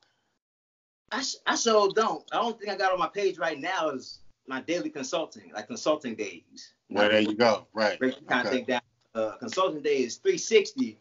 I, 1.13 1.23
I 1.47 1.57
sure 1.57 1.91
don't. 1.95 2.25
I 2.33 2.37
don't 2.37 2.59
think 2.59 2.71
I 2.71 2.77
got 2.77 2.93
on 2.93 2.99
my 2.99 3.09
page 3.09 3.39
right 3.39 3.61
now 3.61 3.91
is 3.91 4.21
my 4.49 4.63
daily 4.63 4.89
consulting, 4.89 5.53
like 5.55 5.67
consulting 5.67 6.15
days. 6.15 6.73
well 6.89 7.09
there 7.09 7.21
you 7.21 7.35
go. 7.35 7.67
Right. 7.75 7.99
break 7.99 8.27
the 8.27 8.41
of 8.41 8.47
Okay. 8.47 8.63
down. 8.63 8.81
Uh, 9.15 9.33
consulting 9.37 9.83
day 9.83 9.99
is 9.99 10.17
360, 10.17 10.99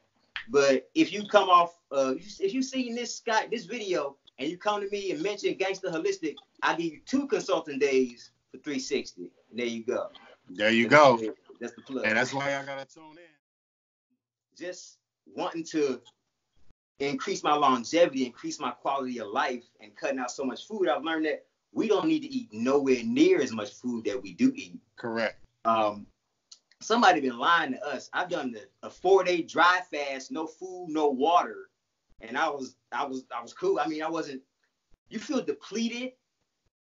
but 0.50 0.90
if 0.96 1.14
you 1.14 1.26
come 1.26 1.48
off, 1.48 1.80
uh, 1.94 2.14
if 2.18 2.54
you've 2.54 2.66
seen 2.66 2.94
this 2.94 3.16
Scott 3.16 3.48
this 3.50 3.64
video 3.64 4.18
and 4.42 4.50
you 4.50 4.58
come 4.58 4.82
to 4.82 4.90
me 4.90 5.12
and 5.12 5.22
mention 5.22 5.54
Gangster 5.54 5.90
Holistic, 5.90 6.36
I'll 6.64 6.76
give 6.76 6.94
you 6.94 7.02
two 7.06 7.28
consulting 7.28 7.78
days 7.78 8.32
for 8.52 8.58
360. 8.58 9.22
And 9.22 9.60
there 9.60 9.68
you 9.68 9.84
go. 9.84 10.10
There 10.50 10.72
you 10.72 10.88
go. 10.88 11.20
That's 11.60 11.74
the 11.74 11.82
plug. 11.84 12.06
And 12.06 12.18
that's 12.18 12.34
why 12.34 12.58
I 12.58 12.66
gotta 12.66 12.86
tune 12.86 13.04
in. 13.12 14.58
just 14.58 14.98
wanting 15.36 15.64
to 15.66 16.02
increase 17.00 17.44
my 17.44 17.54
longevity, 17.54 18.26
increase 18.26 18.60
my 18.60 18.72
quality 18.72 19.20
of 19.20 19.28
life, 19.28 19.64
and 19.80 19.96
cutting 19.96 20.18
out 20.18 20.32
so 20.32 20.44
much 20.44 20.68
food, 20.68 20.90
I've 20.90 21.04
learned 21.04 21.26
that 21.26 21.46
we 21.72 21.88
don't 21.88 22.08
need 22.08 22.22
to 22.22 22.30
eat 22.30 22.50
nowhere 22.52 23.04
near 23.04 23.42
as 23.42 23.52
much 23.52 23.74
food 23.74 24.06
that 24.06 24.22
we 24.22 24.34
do 24.34 24.52
eat. 24.56 24.80
Correct. 24.98 25.38
Um, 25.66 26.08
somebody 26.82 27.22
been 27.22 27.38
lying 27.38 27.74
to 27.74 27.86
us. 27.86 28.10
I've 28.14 28.30
done 28.30 28.52
the, 28.52 28.64
a 28.82 28.90
four 28.90 29.24
day 29.24 29.44
dry 29.44 29.82
fast, 29.92 30.32
no 30.32 30.48
food, 30.48 30.88
no 30.90 31.10
water, 31.10 31.70
and 32.22 32.38
I 32.38 32.50
was 32.50 32.76
I 32.92 33.06
was 33.06 33.26
I 33.36 33.42
was 33.42 33.54
cool. 33.54 33.80
I 33.80 33.88
mean, 33.88 34.04
I 34.04 34.10
wasn't. 34.10 34.42
You 35.10 35.20
feel 35.20 35.42
depleted, 35.44 36.14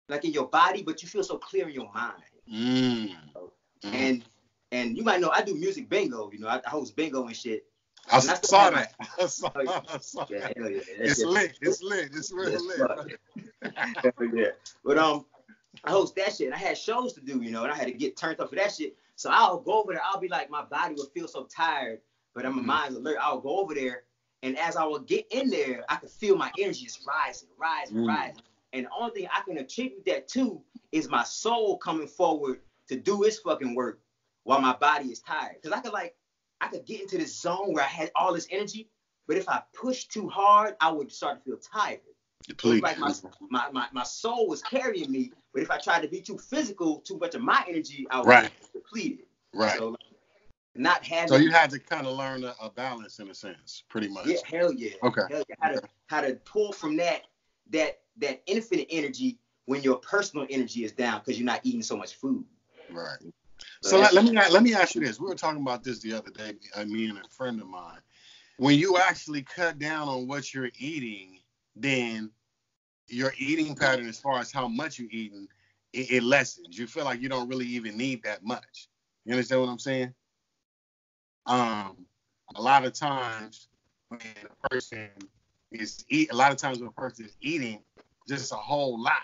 like 0.08 0.24
in 0.24 0.32
your 0.32 0.46
body, 0.48 0.82
but 0.82 1.02
you 1.02 1.08
feel 1.08 1.24
so 1.24 1.38
clear 1.38 1.68
in 1.68 1.74
your 1.74 1.90
mind. 1.92 2.22
Mm. 2.52 3.16
Mhm. 3.84 3.94
And 3.94 4.24
and 4.70 4.96
you 4.96 5.02
might 5.04 5.20
know 5.20 5.30
I 5.30 5.42
do 5.42 5.54
music 5.54 5.88
bingo. 5.88 6.30
You 6.32 6.38
know, 6.40 6.48
I, 6.48 6.60
I 6.64 6.70
host 6.70 6.94
bingo 6.96 7.26
and 7.26 7.36
shit. 7.36 7.64
I 8.10 8.18
and 8.18 8.30
I 8.30 8.34
saw 8.42 8.64
have 8.64 8.74
that. 8.74 8.94
I 9.20 9.26
saw, 9.26 9.50
I 9.56 9.98
saw 9.98 10.26
Yeah, 10.28 10.40
that. 10.40 10.56
yeah. 10.56 10.80
It's 10.98 11.22
lit. 11.24 11.58
It's 11.60 11.82
lit. 11.82 12.10
It's 12.12 12.32
real 12.32 12.64
lit. 12.66 13.18
yeah. 14.34 14.46
But 14.84 14.98
um, 14.98 15.24
I 15.84 15.90
host 15.90 16.16
that 16.16 16.34
shit. 16.34 16.46
And 16.46 16.54
I 16.54 16.58
had 16.58 16.76
shows 16.76 17.12
to 17.14 17.20
do, 17.20 17.40
you 17.42 17.50
know, 17.50 17.62
and 17.62 17.72
I 17.72 17.76
had 17.76 17.86
to 17.86 17.92
get 17.92 18.16
turned 18.16 18.40
up 18.40 18.50
for 18.50 18.56
that 18.56 18.72
shit. 18.74 18.96
So 19.14 19.30
I'll 19.30 19.60
go 19.60 19.80
over 19.82 19.92
there. 19.92 20.02
I'll 20.04 20.18
be 20.20 20.28
like, 20.28 20.50
my 20.50 20.64
body 20.64 20.94
will 20.96 21.06
feel 21.06 21.28
so 21.28 21.44
tired, 21.44 22.00
but 22.34 22.44
I'm 22.44 22.56
my 22.56 22.62
Mhm. 22.62 22.66
mind's 22.66 22.96
alert. 22.96 23.18
I'll 23.20 23.40
go 23.40 23.60
over 23.60 23.74
there, 23.74 24.02
and 24.42 24.58
as 24.58 24.76
I 24.76 24.84
would 24.84 25.06
get 25.06 25.26
in 25.30 25.50
there, 25.50 25.84
I 25.88 25.96
could 25.96 26.10
feel 26.10 26.36
my 26.36 26.50
energy 26.58 26.84
just 26.84 27.06
rising, 27.06 27.48
rising, 27.58 27.98
Mm. 27.98 28.06
rising. 28.08 28.42
And 28.72 28.86
the 28.86 28.90
only 28.98 29.12
thing 29.14 29.28
I 29.32 29.42
can 29.42 29.58
attribute 29.58 30.04
that 30.06 30.28
to 30.28 30.62
is 30.92 31.08
my 31.08 31.22
soul 31.24 31.78
coming 31.78 32.08
forward 32.08 32.60
to 32.88 32.96
do 32.96 33.22
its 33.24 33.38
fucking 33.38 33.74
work 33.74 34.00
while 34.44 34.60
my 34.60 34.74
body 34.74 35.10
is 35.10 35.20
tired. 35.20 35.56
Cause 35.62 35.72
I 35.72 35.80
could 35.80 35.92
like, 35.92 36.16
I 36.60 36.68
could 36.68 36.84
get 36.86 37.00
into 37.02 37.18
this 37.18 37.38
zone 37.40 37.72
where 37.72 37.84
I 37.84 37.88
had 37.88 38.10
all 38.16 38.32
this 38.32 38.48
energy, 38.50 38.88
but 39.26 39.36
if 39.36 39.48
I 39.48 39.62
pushed 39.74 40.10
too 40.12 40.28
hard, 40.28 40.74
I 40.80 40.90
would 40.90 41.12
start 41.12 41.38
to 41.38 41.44
feel 41.44 41.58
tired. 41.58 42.00
Please. 42.58 42.82
like 42.82 42.98
my, 42.98 43.12
my, 43.50 43.70
my, 43.72 43.86
my 43.92 44.02
soul 44.02 44.48
was 44.48 44.62
carrying 44.62 45.10
me, 45.10 45.32
but 45.54 45.62
if 45.62 45.70
I 45.70 45.78
tried 45.78 46.02
to 46.02 46.08
be 46.08 46.20
too 46.20 46.38
physical, 46.38 46.98
too 47.00 47.18
much 47.18 47.34
of 47.34 47.42
my 47.42 47.64
energy, 47.68 48.06
I 48.10 48.18
was 48.18 48.26
Right. 48.26 48.50
depleted. 48.74 49.26
Right. 49.54 49.76
So 49.78 49.96
not 50.74 51.04
having 51.04 51.28
So 51.28 51.36
you 51.36 51.50
had 51.50 51.70
to 51.70 51.78
kind 51.78 52.06
of 52.06 52.16
learn 52.16 52.44
a, 52.44 52.54
a 52.62 52.70
balance 52.70 53.18
in 53.18 53.28
a 53.28 53.34
sense, 53.34 53.84
pretty 53.88 54.08
much. 54.08 54.26
yeah, 54.26 54.36
hell 54.44 54.72
yeah. 54.72 54.90
Okay. 55.02 55.22
Hell 55.28 55.42
yeah. 55.48 55.54
How 55.60 55.70
to 55.72 55.82
how 56.06 56.20
to 56.22 56.34
pull 56.44 56.72
from 56.72 56.96
that 56.96 57.22
that 57.70 58.00
that 58.18 58.42
infinite 58.46 58.86
energy 58.90 59.38
when 59.66 59.82
your 59.82 59.96
personal 59.96 60.46
energy 60.50 60.84
is 60.84 60.92
down 60.92 61.20
because 61.20 61.38
you're 61.38 61.46
not 61.46 61.60
eating 61.62 61.82
so 61.82 61.96
much 61.96 62.14
food. 62.14 62.44
Right. 62.90 63.18
So 63.80 63.90
So 63.90 64.00
let, 64.00 64.12
let 64.14 64.24
me 64.24 64.32
let 64.32 64.62
me 64.62 64.74
ask 64.74 64.94
you 64.94 65.00
this. 65.00 65.20
We 65.20 65.26
were 65.26 65.34
talking 65.34 65.60
about 65.60 65.84
this 65.84 66.00
the 66.00 66.14
other 66.14 66.30
day, 66.30 66.54
uh, 66.74 66.84
me 66.84 67.08
and 67.08 67.18
a 67.18 67.28
friend 67.28 67.60
of 67.60 67.66
mine, 67.68 68.00
when 68.56 68.78
you 68.78 68.98
actually 68.98 69.42
cut 69.42 69.78
down 69.78 70.08
on 70.08 70.26
what 70.26 70.52
you're 70.52 70.70
eating, 70.78 71.38
then 71.76 72.30
your 73.08 73.32
eating 73.38 73.74
pattern, 73.74 74.08
as 74.08 74.18
far 74.18 74.38
as 74.38 74.50
how 74.52 74.68
much 74.68 74.98
you're 74.98 75.10
eating, 75.10 75.48
it, 75.92 76.10
it 76.10 76.22
lessens. 76.22 76.78
You 76.78 76.86
feel 76.86 77.04
like 77.04 77.20
you 77.20 77.28
don't 77.28 77.48
really 77.48 77.66
even 77.66 77.96
need 77.96 78.22
that 78.22 78.44
much. 78.44 78.88
You 79.24 79.32
understand 79.32 79.60
what 79.60 79.68
I'm 79.68 79.78
saying? 79.78 80.14
Um, 81.46 82.06
a 82.54 82.62
lot 82.62 82.84
of 82.84 82.92
times 82.92 83.68
when 84.08 84.20
a 84.20 84.68
person 84.68 85.08
is 85.70 86.04
eat, 86.08 86.32
a 86.32 86.36
lot 86.36 86.52
of 86.52 86.58
times 86.58 86.78
when 86.78 86.88
a 86.88 86.92
person 86.92 87.26
is 87.26 87.36
eating 87.40 87.80
just 88.28 88.52
a 88.52 88.56
whole 88.56 89.02
lot, 89.02 89.14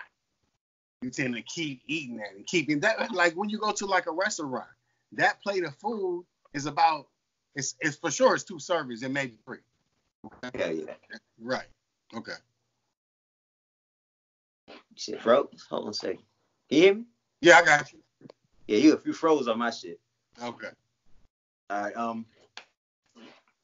you 1.03 1.11
tend 1.11 1.35
to 1.35 1.43
keep 1.43 1.83
eating 1.87 2.17
that 2.17 2.33
and 2.35 2.47
keeping 2.47 2.81
that. 2.81 3.13
Like 3.13 3.35
when 3.35 3.49
you 3.49 3.59
go 3.59 3.73
to 3.73 3.87
like 3.87 4.07
a 4.07 4.13
restaurant, 4.13 4.67
that 5.13 5.41
plate 5.43 5.65
of 5.65 5.75
food 5.77 6.25
is 6.55 6.67
about 6.67 7.07
it's 7.55 7.77
it's 7.81 7.97
for 7.97 8.11
sure 8.11 8.35
it's 8.35 8.45
two 8.45 8.57
servings 8.57 9.03
and 9.03 9.15
maybe 9.15 9.39
three. 9.45 9.59
Hell 10.55 10.73
yeah. 10.73 10.95
Right. 11.41 11.67
Okay. 12.15 12.33
Shit 14.97 15.21
froze. 15.23 15.67
Hold 15.71 15.85
on 15.85 15.91
a 15.91 15.95
second. 15.95 16.23
Can 16.69 16.79
you 16.79 16.83
hear 16.83 16.95
me? 16.95 17.05
Yeah, 17.41 17.59
I 17.59 17.65
got 17.65 17.93
you. 17.93 18.01
Yeah, 18.67 18.79
you 18.79 18.93
if 18.95 19.07
you 19.07 19.13
froze 19.13 19.49
on 19.49 19.59
my 19.59 19.71
shit. 19.71 20.01
Okay. 20.43 20.69
All 21.71 21.83
right. 21.83 21.97
Um. 21.97 22.27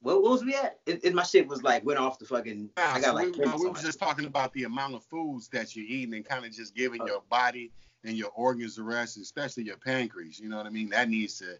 What, 0.01 0.21
what 0.21 0.31
was 0.33 0.43
we 0.43 0.53
at? 0.53 0.79
It, 0.85 1.03
it, 1.03 1.15
my 1.15 1.23
shit 1.23 1.47
was 1.47 1.63
like 1.63 1.83
went 1.83 1.99
off 1.99 2.19
the 2.19 2.25
fucking. 2.25 2.69
Nah, 2.77 2.83
I 2.83 3.01
so 3.01 3.13
like. 3.13 3.35
we, 3.35 3.45
no, 3.45 3.55
we 3.57 3.71
my 3.71 3.81
just 3.81 3.99
talking 3.99 4.25
about 4.25 4.53
the 4.53 4.65
amount 4.65 4.93
of 4.93 5.03
foods 5.05 5.47
that 5.49 5.75
you're 5.75 5.85
eating 5.85 6.13
and 6.13 6.23
kind 6.25 6.45
of 6.45 6.51
just 6.51 6.75
giving 6.75 7.01
Oh. 7.01 7.07
your 7.07 7.21
body 7.29 7.71
and 8.03 8.15
your 8.15 8.29
organs 8.35 8.77
a 8.77 8.83
rest, 8.83 9.17
especially 9.17 9.63
your 9.63 9.77
pancreas. 9.77 10.39
You 10.39 10.49
know 10.49 10.57
what 10.57 10.67
I 10.67 10.69
mean? 10.69 10.89
That 10.89 11.09
needs 11.09 11.39
to 11.39 11.57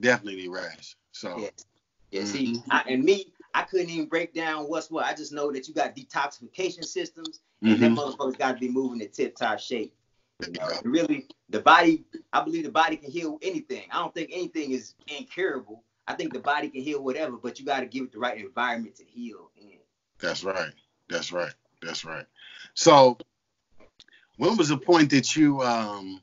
definitely 0.00 0.48
rest. 0.48 0.96
So 1.12 1.38
Yeah. 1.38 1.50
Yeah, 2.12 2.24
see, 2.24 2.56
Mhm. 2.56 2.64
I, 2.70 2.82
and 2.88 3.02
me, 3.02 3.32
I 3.54 3.62
couldn't 3.62 3.88
even 3.88 4.06
break 4.06 4.34
down 4.34 4.68
what's 4.68 4.90
what. 4.90 5.06
I 5.06 5.14
just 5.14 5.32
know 5.32 5.50
that 5.50 5.66
you 5.66 5.72
got 5.72 5.96
detoxification 5.96 6.84
systems, 6.84 7.40
and 7.62 7.80
them 7.80 7.96
Mhm. 7.96 8.16
motherfuckers 8.16 8.36
got 8.38 8.52
to 8.52 8.58
be 8.58 8.68
moving 8.68 9.00
in 9.00 9.10
tip 9.10 9.34
top 9.34 9.58
shape. 9.58 9.96
Know, 10.50 10.68
really, 10.84 11.26
the 11.50 11.60
body, 11.60 12.04
I 12.32 12.42
believe 12.42 12.64
the 12.64 12.70
body 12.70 12.96
can 12.96 13.10
heal 13.10 13.38
anything. 13.42 13.84
I 13.90 13.98
don't 13.98 14.14
think 14.14 14.30
anything 14.32 14.72
is 14.72 14.94
incurable. 15.06 15.84
I 16.06 16.14
think 16.14 16.32
the 16.32 16.40
body 16.40 16.68
can 16.68 16.82
heal 16.82 17.02
whatever, 17.02 17.36
but 17.36 17.60
you 17.60 17.66
got 17.66 17.80
to 17.80 17.86
give 17.86 18.04
it 18.04 18.12
the 18.12 18.18
right 18.18 18.38
environment 18.38 18.96
to 18.96 19.04
heal 19.04 19.50
in. 19.56 19.78
That's 20.18 20.42
right. 20.42 20.72
That's 21.08 21.32
right. 21.32 21.52
That's 21.80 22.04
right. 22.04 22.26
So 22.74 23.18
when 24.36 24.56
was 24.56 24.68
the 24.68 24.76
point 24.76 25.10
that 25.10 25.36
you 25.36 25.60
um 25.62 26.20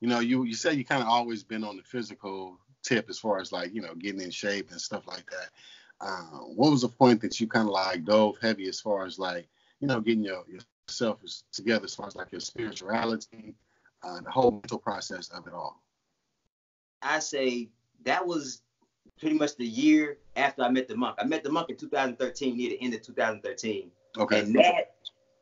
you 0.00 0.08
know 0.08 0.20
you 0.20 0.44
you 0.44 0.54
said 0.54 0.76
you 0.76 0.84
kind 0.84 1.02
of 1.02 1.08
always 1.08 1.42
been 1.42 1.64
on 1.64 1.76
the 1.76 1.82
physical 1.82 2.58
tip 2.82 3.08
as 3.08 3.18
far 3.18 3.40
as 3.40 3.52
like 3.52 3.74
you 3.74 3.80
know 3.80 3.94
getting 3.94 4.20
in 4.20 4.30
shape 4.30 4.70
and 4.70 4.80
stuff 4.80 5.06
like 5.06 5.28
that 5.30 5.48
uh, 6.00 6.38
what 6.54 6.70
was 6.70 6.82
the 6.82 6.88
point 6.88 7.20
that 7.20 7.40
you 7.40 7.46
kind 7.46 7.66
of 7.66 7.72
like 7.72 8.04
dove 8.04 8.36
heavy 8.42 8.68
as 8.68 8.80
far 8.80 9.06
as 9.06 9.18
like 9.18 9.48
you 9.80 9.88
know 9.88 10.00
getting 10.00 10.24
your 10.24 10.44
yourself 10.88 11.18
is 11.24 11.44
together 11.52 11.84
as 11.84 11.94
far 11.94 12.06
as 12.06 12.16
like 12.16 12.30
your 12.32 12.40
spirituality 12.40 13.54
uh, 14.02 14.20
the 14.20 14.30
whole 14.30 14.50
mental 14.52 14.78
process 14.78 15.28
of 15.30 15.46
it 15.46 15.52
all 15.52 15.80
I 17.02 17.18
say 17.18 17.68
that 18.04 18.26
was 18.26 18.62
pretty 19.20 19.36
much 19.36 19.56
the 19.56 19.66
year 19.66 20.18
after 20.36 20.62
I 20.62 20.70
met 20.70 20.88
the 20.88 20.96
monk. 20.96 21.16
I 21.18 21.24
met 21.24 21.42
the 21.42 21.50
monk 21.50 21.68
in 21.68 21.76
2013, 21.76 22.56
near 22.56 22.70
the 22.70 22.80
end 22.82 22.94
of 22.94 23.02
2013. 23.02 23.90
okay 24.16 24.40
And 24.40 24.54
that 24.54 24.94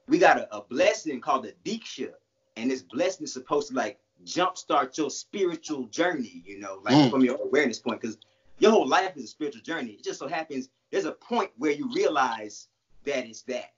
we 0.09 0.19
got 0.19 0.39
a, 0.39 0.57
a 0.57 0.63
blessing 0.65 1.21
called 1.21 1.45
the 1.45 1.55
Diksha. 1.65 2.11
And 2.57 2.69
this 2.69 2.83
blessing 2.83 3.25
is 3.25 3.33
supposed 3.33 3.69
to 3.69 3.75
like 3.75 4.01
jumpstart 4.27 4.99
your 4.99 5.09
spiritual 5.09 5.87
journey, 5.87 6.43
you 6.45 6.59
know, 6.59 6.81
like 6.85 6.97
Mm. 6.97 7.11
from 7.13 7.25
your 7.25 7.37
awareness 7.41 7.79
point. 7.79 8.01
Because 8.01 8.19
your 8.59 8.73
whole 8.73 8.89
life 8.89 9.17
is 9.17 9.25
a 9.25 9.29
spiritual 9.29 9.63
journey. 9.63 9.93
It 9.93 10.03
just 10.03 10.19
so 10.19 10.27
happens 10.27 10.69
there's 10.91 11.05
a 11.05 11.13
point 11.13 11.53
where 11.59 11.71
you 11.71 11.89
realize 11.95 12.67
that 13.05 13.25
it's 13.25 13.43
that, 13.43 13.73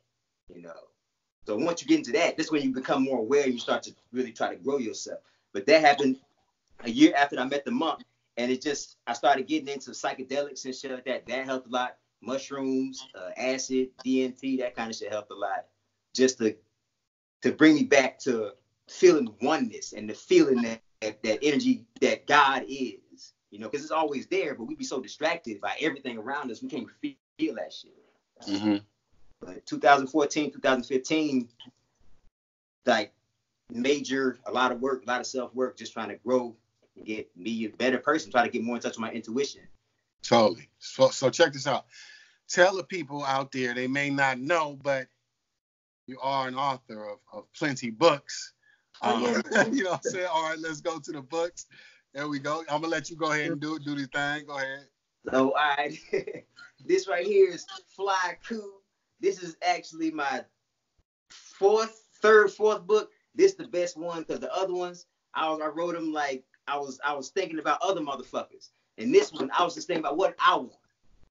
you 0.54 0.62
know. 0.62 0.72
So 1.46 1.56
once 1.56 1.82
you 1.82 1.88
get 1.88 1.98
into 1.98 2.12
that, 2.12 2.36
that's 2.36 2.50
when 2.50 2.62
you 2.62 2.72
become 2.72 3.02
more 3.02 3.18
aware 3.18 3.44
and 3.44 3.52
you 3.52 3.58
start 3.58 3.82
to 3.84 3.94
really 4.12 4.32
try 4.32 4.48
to 4.48 4.56
grow 4.56 4.78
yourself. 4.78 5.20
But 5.52 5.66
that 5.66 5.82
happened 5.82 6.16
a 6.84 6.90
year 6.90 7.12
after 7.16 7.38
I 7.38 7.44
met 7.44 7.64
the 7.64 7.70
monk. 7.70 8.00
And 8.36 8.50
it 8.50 8.60
just 8.62 8.96
I 9.06 9.12
started 9.12 9.46
getting 9.46 9.68
into 9.68 9.90
psychedelics 9.90 10.64
and 10.64 10.74
shit 10.74 10.90
like 10.90 11.04
that. 11.04 11.26
That 11.26 11.44
helped 11.44 11.68
a 11.68 11.70
lot. 11.70 11.96
Mushrooms, 12.20 13.06
uh, 13.14 13.30
acid, 13.36 13.90
DMT, 14.04 14.58
that 14.58 14.74
kind 14.74 14.90
of 14.90 14.96
shit 14.96 15.12
helped 15.12 15.30
a 15.30 15.34
lot. 15.34 15.66
Just 16.14 16.38
to 16.38 16.56
to 17.42 17.52
bring 17.52 17.74
me 17.74 17.84
back 17.84 18.18
to 18.20 18.52
feeling 18.88 19.34
oneness 19.40 19.92
and 19.92 20.08
the 20.08 20.14
feeling 20.14 20.62
that 20.62 20.80
that, 21.00 21.22
that 21.22 21.38
energy 21.42 21.84
that 22.00 22.26
God 22.26 22.64
is. 22.66 23.34
You 23.50 23.60
know, 23.60 23.68
because 23.68 23.82
it's 23.82 23.92
always 23.92 24.26
there, 24.26 24.56
but 24.56 24.64
we 24.64 24.74
be 24.74 24.82
so 24.82 25.00
distracted 25.00 25.60
by 25.60 25.76
everything 25.80 26.18
around 26.18 26.50
us, 26.50 26.60
we 26.60 26.68
can't 26.68 26.90
feel, 27.00 27.14
feel 27.38 27.54
that 27.54 27.72
shit. 27.72 27.94
mm-hmm. 28.48 28.76
But 29.44 29.66
2014, 29.66 30.52
2015, 30.52 31.48
like 32.86 33.12
major, 33.70 34.38
a 34.46 34.52
lot 34.52 34.72
of 34.72 34.80
work, 34.80 35.04
a 35.04 35.06
lot 35.06 35.20
of 35.20 35.26
self 35.26 35.54
work, 35.54 35.76
just 35.76 35.92
trying 35.92 36.08
to 36.08 36.16
grow, 36.16 36.56
and 36.96 37.04
get 37.04 37.30
me 37.36 37.66
a 37.66 37.70
better 37.70 37.98
person, 37.98 38.30
try 38.30 38.44
to 38.44 38.50
get 38.50 38.62
more 38.62 38.76
in 38.76 38.82
touch 38.82 38.92
with 38.92 39.00
my 39.00 39.10
intuition. 39.10 39.62
Totally. 40.22 40.68
So, 40.78 41.10
so 41.10 41.28
check 41.28 41.52
this 41.52 41.66
out. 41.66 41.86
Tell 42.48 42.76
the 42.76 42.84
people 42.84 43.22
out 43.24 43.52
there 43.52 43.74
they 43.74 43.86
may 43.86 44.10
not 44.10 44.38
know, 44.38 44.78
but 44.82 45.08
you 46.06 46.18
are 46.22 46.48
an 46.48 46.54
author 46.54 47.08
of, 47.08 47.18
of 47.32 47.52
plenty 47.52 47.90
books. 47.90 48.52
Oh, 49.02 49.18
yeah. 49.18 49.60
Um, 49.60 49.72
you 49.74 49.84
know 49.84 49.90
what 49.90 50.00
I'm 50.04 50.10
saying? 50.10 50.28
All 50.30 50.48
right, 50.48 50.58
let's 50.58 50.80
go 50.80 50.98
to 50.98 51.12
the 51.12 51.22
books. 51.22 51.66
There 52.14 52.28
we 52.28 52.38
go. 52.38 52.60
I'm 52.70 52.80
gonna 52.80 52.88
let 52.88 53.10
you 53.10 53.16
go 53.16 53.32
ahead 53.32 53.50
and 53.50 53.60
do 53.60 53.78
do 53.78 53.94
the 53.96 54.06
thing. 54.06 54.46
Go 54.46 54.56
ahead. 54.56 54.86
So 55.30 55.54
I 55.56 55.98
this 56.86 57.08
right 57.08 57.26
here 57.26 57.50
is 57.50 57.66
Fly 57.96 58.36
Cool. 58.48 58.83
This 59.24 59.42
is 59.42 59.56
actually 59.62 60.10
my 60.10 60.44
fourth, 61.30 62.08
third, 62.20 62.50
fourth 62.50 62.86
book. 62.86 63.10
This 63.34 63.54
the 63.54 63.66
best 63.66 63.96
one 63.96 64.18
because 64.20 64.38
the 64.38 64.54
other 64.54 64.74
ones 64.74 65.06
I 65.32 65.48
was 65.48 65.62
I 65.62 65.68
wrote 65.68 65.94
them 65.94 66.12
like 66.12 66.44
I 66.68 66.76
was 66.76 67.00
I 67.02 67.14
was 67.14 67.30
thinking 67.30 67.58
about 67.58 67.80
other 67.80 68.02
motherfuckers. 68.02 68.68
And 68.98 69.14
this 69.14 69.32
one 69.32 69.50
I 69.58 69.64
was 69.64 69.74
just 69.74 69.86
thinking 69.86 70.04
about 70.04 70.18
what 70.18 70.36
I 70.38 70.56
want. 70.56 70.74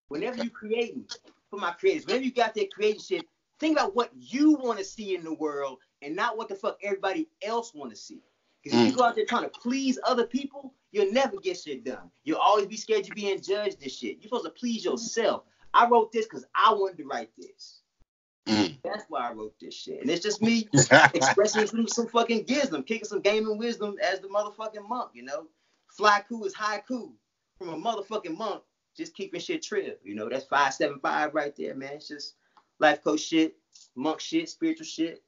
Whenever 0.08 0.38
you 0.38 0.50
creating 0.50 1.06
for 1.52 1.60
my 1.60 1.70
creators, 1.70 2.08
whenever 2.08 2.24
you 2.24 2.32
got 2.34 2.56
that 2.56 2.74
creating 2.74 3.00
shit, 3.00 3.30
think 3.60 3.78
about 3.78 3.96
what 3.96 4.10
you 4.16 4.54
want 4.56 4.80
to 4.80 4.86
see 4.86 5.14
in 5.14 5.24
the 5.24 5.36
world 5.36 5.78
and 6.02 6.16
not 6.16 6.36
what 6.36 6.50
the 6.50 6.56
fuck 6.56 6.80
everybody 6.82 7.30
else 7.44 7.76
want 7.76 7.92
to 7.92 7.96
see. 7.96 8.24
Because 8.64 8.80
if 8.80 8.88
you 8.88 8.94
Mm. 8.94 8.98
go 8.98 9.04
out 9.04 9.16
there 9.16 9.26
trying 9.26 9.44
to 9.44 9.50
please 9.50 10.00
other 10.04 10.26
people, 10.26 10.74
you'll 10.92 11.12
never 11.12 11.38
get 11.38 11.60
shit 11.60 11.84
done. 11.84 12.10
You'll 12.24 12.40
always 12.40 12.66
be 12.66 12.76
scared 12.76 13.06
you're 13.06 13.14
being 13.16 13.40
judged 13.40 13.80
this 13.80 13.96
shit. 13.96 14.18
You're 14.18 14.30
supposed 14.30 14.46
to 14.46 14.50
please 14.52 14.84
yourself. 14.84 15.44
I 15.74 15.88
wrote 15.88 16.12
this 16.12 16.26
because 16.26 16.46
I 16.56 16.74
wanted 16.74 16.98
to 16.98 17.06
write 17.06 17.32
this. 17.38 17.83
Mm. 18.48 18.78
That's 18.84 19.06
why 19.08 19.30
I 19.30 19.34
wrote 19.34 19.56
this 19.60 19.74
shit. 19.74 20.02
And 20.02 20.10
it's 20.10 20.24
just 20.24 20.42
me 20.42 20.68
expressing 20.74 21.66
some, 21.68 21.88
some 21.88 22.08
fucking 22.08 22.46
wisdom, 22.48 22.84
kicking 22.84 23.06
some 23.06 23.22
gaming 23.22 23.58
wisdom 23.58 23.96
as 24.02 24.20
the 24.20 24.28
motherfucking 24.28 24.88
monk, 24.88 25.12
you 25.14 25.24
know? 25.24 25.48
Fly 25.96 26.24
cool 26.28 26.46
is 26.46 26.54
high 26.54 26.84
cool. 26.88 27.14
From 27.58 27.70
a 27.70 27.78
motherfucking 27.78 28.38
monk, 28.38 28.64
just 28.98 29.16
keeping 29.16 29.40
shit 29.40 29.64
trill. 29.64 29.94
You 30.04 30.16
know, 30.16 30.28
that's 30.28 30.46
575 30.46 31.34
right 31.34 31.56
there, 31.56 31.76
man. 31.76 31.94
It's 31.94 32.08
just 32.08 32.36
life 32.80 33.04
coach 33.04 33.22
shit, 33.22 33.56
monk 33.96 34.20
shit, 34.20 34.50
spiritual 34.50 34.86
shit. 34.86 35.24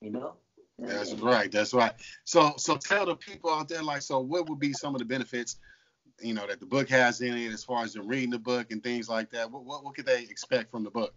You 0.00 0.10
know? 0.10 0.34
That's 0.78 1.14
right. 1.14 1.50
That's 1.50 1.74
right. 1.74 1.92
So 2.24 2.54
so 2.56 2.76
tell 2.76 3.06
the 3.06 3.16
people 3.16 3.50
out 3.50 3.68
there 3.68 3.82
like 3.82 4.02
so 4.02 4.20
what 4.20 4.48
would 4.48 4.60
be 4.60 4.72
some 4.72 4.94
of 4.94 5.00
the 5.00 5.04
benefits 5.04 5.56
you 6.20 6.34
know 6.34 6.46
that 6.46 6.60
the 6.60 6.66
book 6.66 6.88
has 6.88 7.20
in 7.20 7.36
it 7.36 7.52
as 7.52 7.64
far 7.64 7.84
as 7.84 7.94
them 7.94 8.06
reading 8.06 8.30
the 8.30 8.38
book 8.38 8.70
and 8.70 8.82
things 8.82 9.08
like 9.08 9.30
that. 9.30 9.50
What 9.50 9.64
what, 9.64 9.84
what 9.84 9.96
could 9.96 10.06
they 10.06 10.22
expect 10.22 10.70
from 10.70 10.84
the 10.84 10.90
book? 10.90 11.14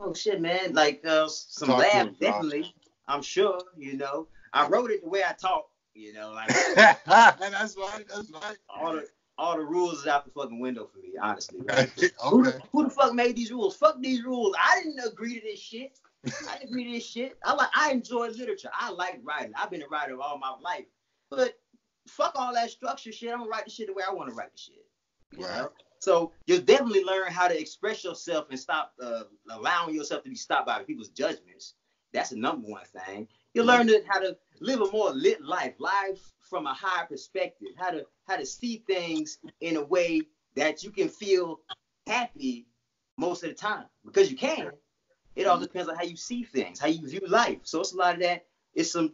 Oh 0.00 0.14
shit, 0.14 0.40
man! 0.40 0.72
Like 0.72 1.02
uh, 1.06 1.28
some 1.28 1.68
Talk 1.68 1.78
laughs, 1.80 1.94
him, 1.94 2.06
Josh. 2.08 2.18
definitely. 2.18 2.74
I'm 3.06 3.22
sure. 3.22 3.60
You 3.76 3.96
know, 3.96 4.28
I 4.52 4.66
wrote 4.66 4.90
it 4.90 5.02
the 5.02 5.08
way 5.08 5.22
I 5.28 5.32
talk. 5.32 5.66
You 5.94 6.12
know, 6.14 6.32
like 6.32 6.50
and 6.50 6.76
that's 7.06 7.76
right. 7.76 8.06
That's 8.08 8.30
right. 8.32 8.56
all 8.68 8.94
the 8.94 9.06
all 9.36 9.56
the 9.56 9.64
rules 9.64 10.00
is 10.00 10.06
out 10.06 10.24
the 10.24 10.30
fucking 10.30 10.58
window 10.60 10.86
for 10.92 10.98
me, 10.98 11.12
honestly. 11.20 11.60
Right? 11.68 11.90
Who, 12.22 12.40
okay. 12.40 12.50
the, 12.58 12.62
who 12.72 12.84
the 12.84 12.90
fuck 12.90 13.14
made 13.14 13.36
these 13.36 13.50
rules? 13.50 13.76
Fuck 13.76 14.00
these 14.00 14.22
rules. 14.24 14.54
I 14.58 14.82
didn't 14.82 15.00
agree 15.06 15.40
to 15.40 15.46
this 15.46 15.60
shit. 15.60 15.98
I 16.48 16.58
didn't 16.58 16.70
agree 16.70 16.84
to 16.84 16.90
this 16.92 17.06
shit. 17.06 17.36
I 17.44 17.52
like. 17.54 17.68
I 17.74 17.90
enjoy 17.90 18.28
literature. 18.28 18.70
I 18.72 18.90
like 18.90 19.20
writing. 19.22 19.52
I've 19.56 19.70
been 19.70 19.82
a 19.82 19.88
writer 19.88 20.18
all 20.20 20.38
my 20.38 20.54
life. 20.62 20.84
But 21.30 21.58
fuck 22.08 22.32
all 22.36 22.54
that 22.54 22.70
structure 22.70 23.12
shit. 23.12 23.30
I'm 23.32 23.38
gonna 23.38 23.50
write 23.50 23.64
the 23.66 23.70
shit 23.70 23.86
the 23.88 23.92
way 23.92 24.02
I 24.08 24.12
want 24.12 24.30
to 24.30 24.34
write 24.34 24.52
the 24.52 24.58
shit. 24.58 24.86
you 25.38 25.44
Right. 25.46 25.56
know? 25.58 25.70
So 26.00 26.32
you'll 26.46 26.62
definitely 26.62 27.04
learn 27.04 27.30
how 27.30 27.46
to 27.46 27.58
express 27.58 28.02
yourself 28.02 28.46
and 28.50 28.58
stop 28.58 28.94
uh, 29.00 29.24
allowing 29.50 29.94
yourself 29.94 30.24
to 30.24 30.30
be 30.30 30.36
stopped 30.36 30.66
by 30.66 30.82
people's 30.82 31.10
judgments. 31.10 31.74
That's 32.12 32.30
the 32.30 32.36
number 32.36 32.66
one 32.66 32.84
thing. 32.84 33.28
You 33.54 33.62
learn 33.62 33.86
to, 33.86 34.02
how 34.08 34.20
to 34.20 34.36
live 34.60 34.80
a 34.80 34.90
more 34.90 35.10
lit 35.10 35.42
life, 35.42 35.74
life 35.78 36.20
from 36.40 36.66
a 36.66 36.74
higher 36.74 37.06
perspective, 37.06 37.68
how 37.76 37.90
to 37.90 38.06
how 38.26 38.36
to 38.36 38.46
see 38.46 38.82
things 38.86 39.38
in 39.60 39.76
a 39.76 39.84
way 39.84 40.22
that 40.56 40.82
you 40.82 40.90
can 40.90 41.08
feel 41.08 41.60
happy 42.06 42.66
most 43.16 43.44
of 43.44 43.50
the 43.50 43.54
time 43.54 43.84
because 44.04 44.30
you 44.30 44.36
can. 44.36 44.70
It 45.36 45.46
all 45.46 45.58
depends 45.58 45.88
on 45.88 45.96
how 45.96 46.02
you 46.02 46.16
see 46.16 46.42
things, 46.42 46.80
how 46.80 46.88
you 46.88 47.06
view 47.06 47.20
life. 47.28 47.58
So 47.62 47.80
it's 47.80 47.92
a 47.92 47.96
lot 47.96 48.14
of 48.14 48.20
that. 48.20 48.46
It's 48.74 48.92
some 48.92 49.12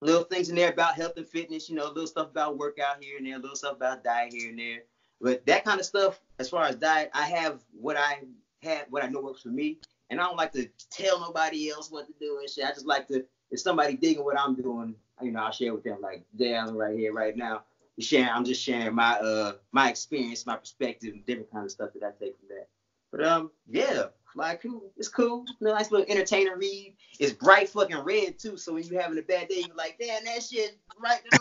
little 0.00 0.24
things 0.24 0.48
in 0.48 0.56
there 0.56 0.70
about 0.72 0.94
health 0.94 1.16
and 1.16 1.26
fitness, 1.26 1.68
you 1.68 1.74
know, 1.76 1.88
little 1.88 2.06
stuff 2.06 2.30
about 2.30 2.56
workout 2.56 3.02
here 3.02 3.18
and 3.18 3.26
there, 3.26 3.38
little 3.38 3.56
stuff 3.56 3.76
about 3.76 4.04
diet 4.04 4.32
here 4.32 4.50
and 4.50 4.58
there. 4.58 4.82
But 5.20 5.44
that 5.46 5.64
kind 5.64 5.78
of 5.80 5.86
stuff, 5.86 6.20
as 6.38 6.48
far 6.48 6.64
as 6.66 6.76
diet, 6.76 7.10
I 7.14 7.26
have 7.26 7.60
what 7.72 7.96
I 7.96 8.20
have, 8.62 8.86
what 8.90 9.04
I 9.04 9.08
know 9.08 9.20
works 9.20 9.42
for 9.42 9.48
me, 9.50 9.78
and 10.10 10.20
I 10.20 10.24
don't 10.24 10.36
like 10.36 10.52
to 10.52 10.68
tell 10.90 11.20
nobody 11.20 11.70
else 11.70 11.90
what 11.90 12.06
to 12.06 12.12
do 12.20 12.38
and 12.40 12.48
shit. 12.48 12.64
I 12.64 12.72
just 12.72 12.86
like 12.86 13.06
to, 13.08 13.22
if 13.50 13.60
somebody 13.60 13.94
digging 13.94 14.24
what 14.24 14.38
I'm 14.38 14.54
doing, 14.54 14.96
you 15.22 15.30
know, 15.30 15.40
I'll 15.40 15.50
share 15.50 15.74
with 15.74 15.82
them. 15.84 16.00
Like 16.00 16.22
damn, 16.36 16.74
right 16.74 16.96
here, 16.96 17.12
right 17.12 17.36
now, 17.36 17.62
sharing. 17.98 18.30
I'm 18.30 18.44
just 18.44 18.62
sharing 18.62 18.94
my 18.94 19.12
uh 19.18 19.52
my 19.72 19.88
experience, 19.88 20.46
my 20.46 20.56
perspective, 20.56 21.12
and 21.12 21.24
different 21.26 21.50
kind 21.50 21.64
of 21.64 21.70
stuff 21.70 21.90
that 21.94 22.02
I 22.06 22.10
take 22.22 22.34
from 22.38 22.48
that. 22.48 22.66
But 23.12 23.24
um, 23.24 23.50
yeah, 23.68 24.04
like. 24.34 24.64
It's 24.96 25.08
cool. 25.08 25.44
Nice 25.60 25.90
little 25.90 26.06
entertainer 26.08 26.56
read. 26.56 26.94
It's 27.18 27.32
bright 27.32 27.68
fucking 27.68 27.98
red 27.98 28.38
too. 28.38 28.56
So 28.56 28.74
when 28.74 28.84
you're 28.84 29.00
having 29.00 29.18
a 29.18 29.22
bad 29.22 29.48
day, 29.48 29.64
you're 29.66 29.76
like, 29.76 29.96
damn, 30.00 30.24
that 30.24 30.42
shit 30.42 30.76
right 30.98 31.20
in 31.24 31.30
the 31.32 31.38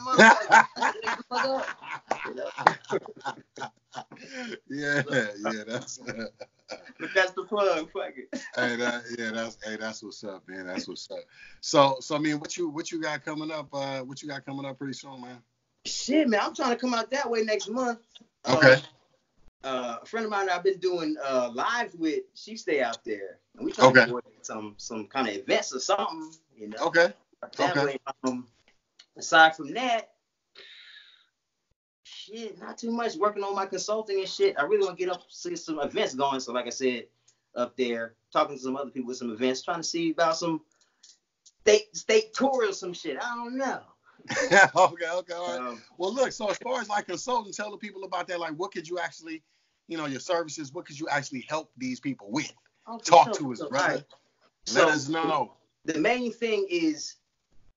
motherfucker. 1.32 1.66
yeah, 4.70 5.02
yeah, 5.10 5.64
that's. 5.68 6.00
Uh, 6.00 6.26
but 7.00 7.10
that's 7.16 7.32
the 7.32 7.44
plug. 7.44 7.90
Fuck 7.92 8.14
it. 8.18 8.30
hey, 8.56 8.76
that, 8.76 9.04
yeah, 9.18 9.32
that's 9.32 9.58
hey, 9.64 9.78
that's 9.78 10.04
what's 10.04 10.24
up, 10.24 10.48
man. 10.48 10.68
That's 10.68 10.88
what's 10.88 11.10
up. 11.12 11.20
So, 11.62 11.98
so 12.00 12.16
I 12.16 12.20
mean, 12.20 12.40
what 12.40 12.58
you 12.58 12.70
what 12.70 12.92
you 12.92 13.02
got 13.02 13.26
coming 13.26 13.52
up? 13.52 13.70
Uh, 13.74 14.02
what 14.02 14.22
you 14.22 14.28
got 14.28 14.46
coming 14.46 14.66
up 14.66 14.78
pretty 14.78 14.94
soon, 14.94 15.22
man? 15.22 15.42
Shit, 15.86 16.28
man, 16.28 16.42
I'm 16.44 16.56
trying 16.56 16.72
to 16.72 16.76
come 16.76 16.94
out 16.94 17.10
that 17.12 17.30
way 17.30 17.44
next 17.44 17.70
month. 17.70 18.00
Okay. 18.48 18.74
Uh, 18.74 18.78
uh, 19.64 19.98
a 20.02 20.06
friend 20.06 20.26
of 20.26 20.32
mine 20.32 20.50
I've 20.50 20.64
been 20.64 20.80
doing 20.80 21.16
uh, 21.24 21.52
lives 21.54 21.96
with, 21.96 22.24
she 22.34 22.56
stay 22.56 22.82
out 22.82 23.04
there, 23.04 23.40
and 23.56 23.66
we 23.66 23.72
try 23.72 23.88
okay. 23.88 24.06
to 24.06 24.22
some 24.42 24.76
some 24.78 25.08
kind 25.08 25.28
of 25.28 25.36
events 25.36 25.76
or 25.76 25.80
something, 25.80 26.32
you 26.56 26.70
know. 26.70 26.78
Okay. 26.88 27.14
That 27.58 27.78
okay. 27.78 27.86
Way, 27.86 27.98
um, 28.24 28.48
aside 29.18 29.56
from 29.56 29.74
that, 29.74 30.12
shit, 32.04 32.60
not 32.60 32.78
too 32.78 32.92
much. 32.92 33.16
Working 33.16 33.44
on 33.44 33.56
my 33.56 33.66
consulting 33.66 34.20
and 34.20 34.28
shit. 34.28 34.58
I 34.58 34.64
really 34.64 34.86
want 34.86 34.98
to 34.98 35.06
get 35.06 35.14
up, 35.14 35.24
see 35.30 35.56
some 35.56 35.80
events 35.80 36.16
going. 36.16 36.40
So, 36.40 36.54
like 36.54 36.68
I 36.68 36.72
said, 36.72 37.06
up 37.56 37.76
there, 37.78 38.16
talking 38.32 38.56
to 38.56 38.62
some 38.62 38.76
other 38.76 38.92
people 38.92 39.08
with 39.08 39.18
some 39.18 39.32
events, 39.32 39.62
trying 39.62 39.82
to 39.82 39.84
see 39.84 40.12
about 40.12 40.38
some 40.38 40.62
state 41.62 41.96
state 41.96 42.34
tour 42.34 42.70
or 42.70 42.74
some 42.74 42.94
shit. 42.94 43.18
I 43.18 43.36
don't 43.36 43.58
know. 43.58 43.82
okay, 44.76 45.10
okay, 45.10 45.34
all 45.34 45.60
right. 45.60 45.70
Um, 45.70 45.82
well, 45.98 46.14
look. 46.14 46.32
So 46.32 46.50
as 46.50 46.58
far 46.58 46.82
as 46.82 46.90
like 46.90 47.08
consulting, 47.08 47.54
tell 47.54 47.72
the 47.72 47.78
people 47.78 48.04
about 48.04 48.28
that. 48.28 48.40
Like, 48.40 48.54
what 48.54 48.72
could 48.72 48.88
you 48.88 49.00
actually, 49.00 49.44
you 49.88 49.98
know, 49.98 50.06
your 50.06 50.20
services. 50.20 50.74
What 50.74 50.86
could 50.86 51.00
you 51.00 51.08
actually 51.10 51.46
help 51.48 51.72
these 51.78 52.00
people 52.00 52.32
with? 52.32 52.52
Okay, 52.88 53.04
Talk 53.04 53.36
so, 53.36 53.42
to 53.42 53.52
us, 53.54 53.60
so, 53.60 53.70
brother. 53.70 53.94
Right. 53.96 54.04
Let 54.74 54.88
so, 54.88 54.90
us 54.90 55.10
know. 55.10 55.54
The 55.86 56.00
main 56.00 56.32
thing 56.32 56.68
is 56.70 57.16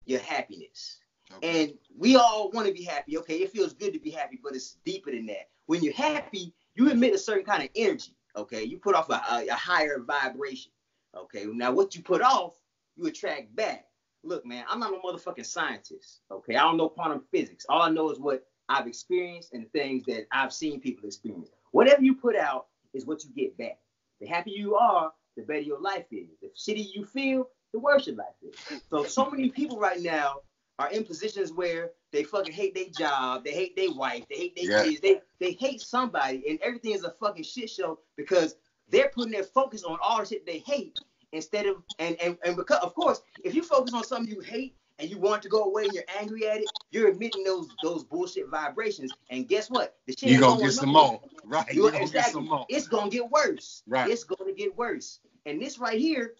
your 0.05 0.21
happiness. 0.21 0.99
Okay. 1.37 1.65
And 1.65 1.75
we 1.97 2.17
all 2.17 2.51
want 2.51 2.67
to 2.67 2.75
be 2.75 2.83
happy. 2.83 3.17
Okay, 3.19 3.37
it 3.37 3.51
feels 3.51 3.73
good 3.73 3.93
to 3.93 3.99
be 3.99 4.11
happy, 4.11 4.39
but 4.43 4.55
it's 4.55 4.77
deeper 4.85 5.11
than 5.11 5.27
that. 5.27 5.49
When 5.67 5.83
you're 5.83 5.95
happy, 5.95 6.53
you 6.75 6.91
emit 6.91 7.15
a 7.15 7.19
certain 7.19 7.45
kind 7.45 7.63
of 7.63 7.71
energy. 7.77 8.15
Okay, 8.37 8.65
you 8.65 8.79
put 8.79 8.95
off 8.95 9.09
a, 9.11 9.23
a, 9.31 9.47
a 9.49 9.55
higher 9.55 10.01
vibration. 10.01 10.73
Okay, 11.17 11.45
now 11.47 11.73
what 11.73 11.95
you 11.95 12.03
put 12.03 12.23
off, 12.23 12.55
you 12.97 13.07
attract 13.07 13.55
back 13.55 13.87
look, 14.25 14.45
man, 14.47 14.65
I'm 14.69 14.81
not 14.81 14.93
a 14.93 14.99
motherfucking 14.99 15.47
scientist. 15.47 16.21
Okay, 16.31 16.57
I 16.57 16.63
don't 16.63 16.77
know 16.77 16.89
quantum 16.89 17.23
physics. 17.31 17.67
All 17.69 17.83
I 17.83 17.91
know 17.91 18.11
is 18.11 18.19
what 18.19 18.45
I've 18.69 18.87
experienced 18.87 19.53
and 19.53 19.65
the 19.65 19.69
things 19.69 20.05
that 20.07 20.27
I've 20.33 20.53
seen 20.53 20.81
people 20.81 21.07
experience. 21.07 21.51
Whatever 21.73 22.03
you 22.03 22.15
put 22.15 22.37
out 22.37 22.67
is 22.95 23.07
what 23.07 23.25
you 23.25 23.31
get 23.35 23.57
back. 23.59 23.79
The 24.21 24.27
happier 24.27 24.57
you 24.57 24.77
are, 24.77 25.13
the 25.37 25.43
better 25.43 25.61
your 25.61 25.81
life 25.81 26.07
is. 26.11 26.29
The 26.41 26.49
shitty 26.49 26.89
you 26.95 27.05
feel, 27.05 27.49
the 27.73 27.79
worse 27.79 28.07
your 28.07 28.17
life 28.17 28.35
is. 28.43 28.83
So, 28.91 29.05
so 29.05 29.31
many 29.31 29.51
people 29.51 29.79
right 29.79 30.01
now 30.01 30.37
are 30.79 30.91
in 30.91 31.05
positions 31.05 31.53
where 31.53 31.91
they 32.13 32.25
fucking 32.25 32.53
hate 32.53 32.75
their 32.75 32.89
job, 32.97 33.45
they 33.45 33.53
hate 33.53 33.77
their 33.77 33.93
wife, 33.93 34.25
they 34.29 34.37
hate 34.37 34.57
their 34.57 34.71
yeah. 34.71 34.85
kids, 34.85 35.01
they 35.01 35.21
they 35.41 35.53
hate 35.53 35.81
somebody, 35.81 36.45
and 36.49 36.59
everything 36.63 36.93
is 36.93 37.05
a 37.05 37.11
fucking 37.21 37.45
shit 37.45 37.71
show 37.71 37.99
because 38.17 38.57
they're 38.89 39.11
putting 39.15 39.33
their 39.33 39.45
focus 39.45 39.85
on 39.85 39.99
all 40.03 40.21
the 40.21 40.27
shit 40.27 40.47
they 40.47 40.59
hate 40.59 40.99
instead 41.33 41.67
of 41.67 41.77
and 41.99 42.17
and, 42.21 42.39
and 42.45 42.57
because 42.57 42.81
of 42.83 42.95
course 42.95 43.23
if 43.45 43.55
you 43.55 43.63
focus 43.63 43.95
on 43.95 44.05
something 44.05 44.33
you 44.33 44.41
hate 44.41 44.77
and 44.99 45.11
you 45.11 45.19
want 45.19 45.43
to 45.43 45.49
go 45.49 45.65
away 45.65 45.85
and 45.85 45.93
you're 45.93 46.05
angry 46.19 46.47
at 46.47 46.59
it, 46.59 46.71
you're 46.91 47.09
emitting 47.09 47.45
those 47.45 47.69
those 47.83 48.05
bullshit 48.05 48.49
vibrations. 48.49 49.13
And 49.31 49.49
guess 49.49 49.69
what? 49.69 49.97
The 50.07 50.13
shit 50.13 50.31
you're 50.31 50.41
gonna 50.41 50.63
get 50.63 50.73
some 50.73 50.91
more. 50.91 51.21
Right. 51.45 51.67
You're, 51.73 51.91
gonna 51.91 52.05
exactly. 52.05 52.21
get 52.21 52.33
some 52.33 52.49
more. 52.49 52.67
It's 52.69 52.89
gonna 52.89 53.11
get 53.11 53.29
worse. 53.31 53.83
Right. 53.87 54.09
It's 54.09 54.25
gonna 54.25 54.53
get 54.53 54.77
worse. 54.77 55.21
And 55.45 55.61
this 55.61 55.79
right 55.79 55.99
here 55.99 56.35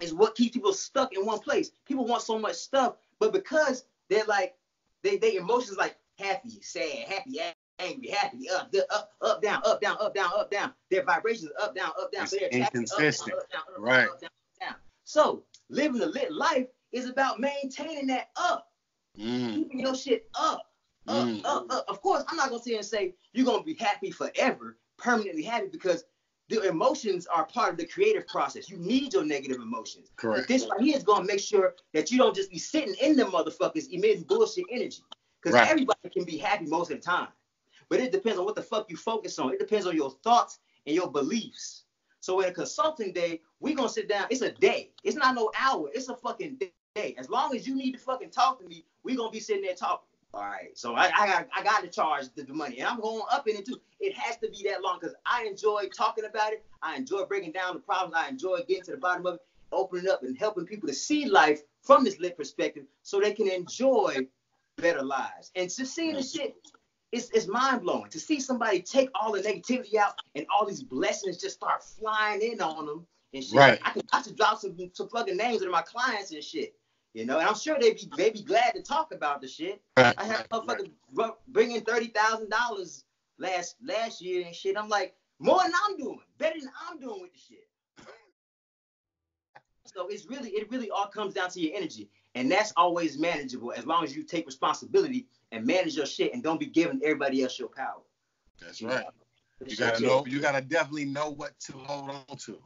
is 0.00 0.12
what 0.12 0.34
keeps 0.34 0.54
people 0.54 0.72
stuck 0.72 1.14
in 1.16 1.24
one 1.24 1.38
place. 1.38 1.70
People 1.86 2.06
want 2.06 2.22
so 2.22 2.38
much 2.38 2.56
stuff, 2.56 2.96
but 3.18 3.32
because 3.32 3.84
they're 4.10 4.24
like 4.24 4.54
they 5.02 5.16
they 5.16 5.36
emotions 5.36 5.78
like 5.78 5.96
happy, 6.18 6.60
sad, 6.60 7.08
happy, 7.08 7.40
angry, 7.78 8.08
happy, 8.08 8.48
up, 8.50 8.72
up, 8.90 9.10
up, 9.20 9.42
down, 9.42 9.62
up, 9.64 9.80
down, 9.80 9.96
up, 10.00 10.14
down, 10.14 10.30
up, 10.36 10.50
down. 10.50 10.72
Their 10.90 11.04
vibrations 11.04 11.50
up, 11.62 11.74
down, 11.74 11.90
up, 12.00 12.12
down. 12.12 12.22
It's 12.22 12.32
so 12.32 12.38
they're 12.40 12.48
inconsistent. 12.48 13.36
Up, 13.36 13.50
down, 13.50 13.60
up, 13.60 13.66
down, 13.66 13.74
up, 13.76 13.82
right. 13.82 14.20
Down, 14.20 14.30
down. 14.60 14.74
So 15.04 15.44
living 15.68 16.00
a 16.02 16.06
lit 16.06 16.32
life 16.32 16.66
is 16.92 17.08
about 17.08 17.40
maintaining 17.40 18.06
that 18.08 18.28
up, 18.36 18.68
mm. 19.18 19.54
keeping 19.54 19.80
your 19.80 19.94
shit 19.94 20.28
up, 20.38 20.70
up, 21.08 21.26
mm. 21.26 21.44
up, 21.44 21.66
up. 21.70 21.84
Of 21.88 22.00
course, 22.00 22.24
I'm 22.28 22.36
not 22.36 22.50
gonna 22.50 22.62
sit 22.62 22.76
and 22.76 22.84
say 22.84 23.14
you're 23.32 23.46
gonna 23.46 23.62
be 23.62 23.74
happy 23.74 24.10
forever, 24.10 24.78
permanently 24.98 25.42
happy, 25.42 25.68
because 25.70 26.04
the 26.48 26.62
emotions 26.68 27.26
are 27.26 27.46
part 27.46 27.72
of 27.72 27.78
the 27.78 27.86
creative 27.86 28.26
process. 28.28 28.68
You 28.68 28.76
need 28.76 29.14
your 29.14 29.24
negative 29.24 29.58
emotions. 29.60 30.10
Correct. 30.16 30.42
But 30.42 30.48
this 30.48 30.68
right 30.70 30.80
here 30.80 30.96
is 30.96 31.02
gonna 31.02 31.24
make 31.24 31.40
sure 31.40 31.74
that 31.92 32.10
you 32.10 32.18
don't 32.18 32.34
just 32.34 32.50
be 32.50 32.58
sitting 32.58 32.94
in 33.00 33.16
the 33.16 33.24
motherfuckers 33.24 33.88
emitting 33.90 34.24
bullshit 34.24 34.64
energy. 34.70 35.02
Because 35.42 35.54
right. 35.54 35.68
everybody 35.68 36.08
can 36.10 36.24
be 36.24 36.38
happy 36.38 36.66
most 36.66 36.90
of 36.90 36.98
the 36.98 37.02
time. 37.02 37.28
But 37.88 38.00
it 38.00 38.12
depends 38.12 38.38
on 38.38 38.44
what 38.44 38.54
the 38.54 38.62
fuck 38.62 38.90
you 38.90 38.96
focus 38.96 39.38
on. 39.38 39.52
It 39.52 39.58
depends 39.58 39.86
on 39.86 39.96
your 39.96 40.10
thoughts 40.10 40.58
and 40.86 40.94
your 40.94 41.10
beliefs. 41.10 41.84
So 42.20 42.40
in 42.40 42.48
a 42.48 42.52
consulting 42.52 43.12
day, 43.12 43.40
we 43.60 43.74
gonna 43.74 43.88
sit 43.88 44.08
down. 44.08 44.26
It's 44.30 44.40
a 44.40 44.50
day. 44.50 44.90
It's 45.02 45.16
not 45.16 45.34
no 45.34 45.50
hour. 45.60 45.90
It's 45.92 46.08
a 46.08 46.16
fucking 46.16 46.58
day. 46.94 47.14
As 47.18 47.28
long 47.28 47.54
as 47.54 47.66
you 47.66 47.74
need 47.74 47.92
to 47.92 47.98
fucking 47.98 48.30
talk 48.30 48.60
to 48.60 48.66
me, 48.66 48.84
we 49.02 49.14
gonna 49.14 49.30
be 49.30 49.40
sitting 49.40 49.62
there 49.62 49.74
talking. 49.74 50.06
All 50.32 50.40
right. 50.40 50.76
So 50.76 50.94
I, 50.94 51.12
I 51.16 51.26
got 51.26 51.48
I 51.54 51.62
got 51.62 51.82
to 51.82 51.88
charge 51.88 52.26
the, 52.34 52.42
the 52.42 52.52
money, 52.52 52.78
and 52.80 52.88
I'm 52.88 53.00
going 53.00 53.22
up 53.30 53.46
in 53.46 53.56
it 53.56 53.66
too. 53.66 53.80
It 54.00 54.16
has 54.16 54.36
to 54.38 54.48
be 54.48 54.66
that 54.68 54.82
long 54.82 54.98
because 55.00 55.14
I 55.24 55.44
enjoy 55.44 55.88
talking 55.96 56.24
about 56.24 56.52
it. 56.52 56.64
I 56.82 56.96
enjoy 56.96 57.24
breaking 57.24 57.52
down 57.52 57.74
the 57.74 57.80
problems. 57.80 58.14
I 58.16 58.28
enjoy 58.28 58.58
getting 58.66 58.84
to 58.84 58.90
the 58.92 58.96
bottom 58.96 59.26
of 59.26 59.34
it, 59.34 59.40
opening 59.70 60.08
up 60.08 60.22
and 60.22 60.36
helping 60.36 60.66
people 60.66 60.88
to 60.88 60.94
see 60.94 61.26
life 61.26 61.62
from 61.82 62.04
this 62.04 62.18
lit 62.18 62.36
perspective, 62.36 62.84
so 63.02 63.20
they 63.20 63.32
can 63.32 63.48
enjoy 63.48 64.26
better 64.76 65.02
lives. 65.02 65.52
And 65.54 65.68
just 65.72 65.94
seeing 65.94 66.14
the 66.14 66.22
shit 66.22 66.56
it's, 67.14 67.30
it's 67.30 67.46
mind 67.46 67.82
blowing 67.82 68.10
to 68.10 68.18
see 68.18 68.40
somebody 68.40 68.80
take 68.82 69.08
all 69.14 69.32
the 69.32 69.40
negativity 69.40 69.94
out 69.94 70.14
and 70.34 70.44
all 70.52 70.66
these 70.66 70.82
blessings 70.82 71.38
just 71.38 71.54
start 71.54 71.82
flying 71.82 72.42
in 72.42 72.60
on 72.60 72.86
them 72.86 73.06
and 73.32 73.44
shit. 73.44 73.54
Right. 73.54 73.78
I 73.84 73.90
could 73.90 74.04
I 74.12 74.22
should 74.22 74.36
drop 74.36 74.58
some 74.58 74.76
some 74.92 75.08
fucking 75.08 75.36
names 75.36 75.62
of 75.62 75.70
my 75.70 75.82
clients 75.82 76.32
and 76.32 76.42
shit. 76.42 76.74
You 77.12 77.24
know, 77.24 77.38
and 77.38 77.48
I'm 77.48 77.54
sure 77.54 77.76
they'd 77.80 77.94
be 77.94 78.10
they 78.16 78.30
be 78.30 78.42
glad 78.42 78.74
to 78.74 78.82
talk 78.82 79.14
about 79.14 79.40
the 79.40 79.46
shit. 79.46 79.80
Right. 79.96 80.14
I 80.18 80.24
had 80.24 80.40
a 80.40 80.48
motherfucker 80.48 80.90
right. 81.12 81.30
bring 81.48 81.70
in 81.70 81.82
thirty 81.82 82.08
thousand 82.08 82.50
dollars 82.50 83.04
last 83.38 83.76
last 83.84 84.20
year 84.20 84.44
and 84.44 84.54
shit. 84.54 84.76
I'm 84.76 84.88
like 84.88 85.14
more 85.38 85.62
than 85.62 85.72
I'm 85.86 85.96
doing, 85.96 86.18
better 86.38 86.58
than 86.58 86.70
I'm 86.90 86.98
doing 86.98 87.20
with 87.20 87.32
the 87.32 87.38
shit. 87.38 87.68
so 89.84 90.08
it's 90.08 90.26
really 90.26 90.50
it 90.50 90.68
really 90.68 90.90
all 90.90 91.06
comes 91.06 91.34
down 91.34 91.50
to 91.50 91.60
your 91.60 91.76
energy, 91.76 92.10
and 92.34 92.50
that's 92.50 92.72
always 92.76 93.18
manageable 93.18 93.72
as 93.76 93.86
long 93.86 94.02
as 94.02 94.16
you 94.16 94.24
take 94.24 94.46
responsibility 94.46 95.28
and 95.54 95.64
manage 95.64 95.96
your 95.96 96.06
shit 96.06 96.34
and 96.34 96.42
don't 96.42 96.58
be 96.58 96.66
giving 96.66 97.00
everybody 97.02 97.42
else 97.42 97.58
your 97.58 97.68
power. 97.68 98.02
That's 98.60 98.80
you 98.80 98.88
right. 98.88 99.04
Know? 99.04 99.66
You 99.66 99.76
gotta 99.76 100.02
know. 100.02 100.26
You 100.26 100.40
gotta 100.40 100.60
definitely 100.60 101.04
know 101.04 101.30
what 101.30 101.58
to 101.60 101.72
hold 101.72 102.10
on 102.10 102.36
to. 102.38 102.58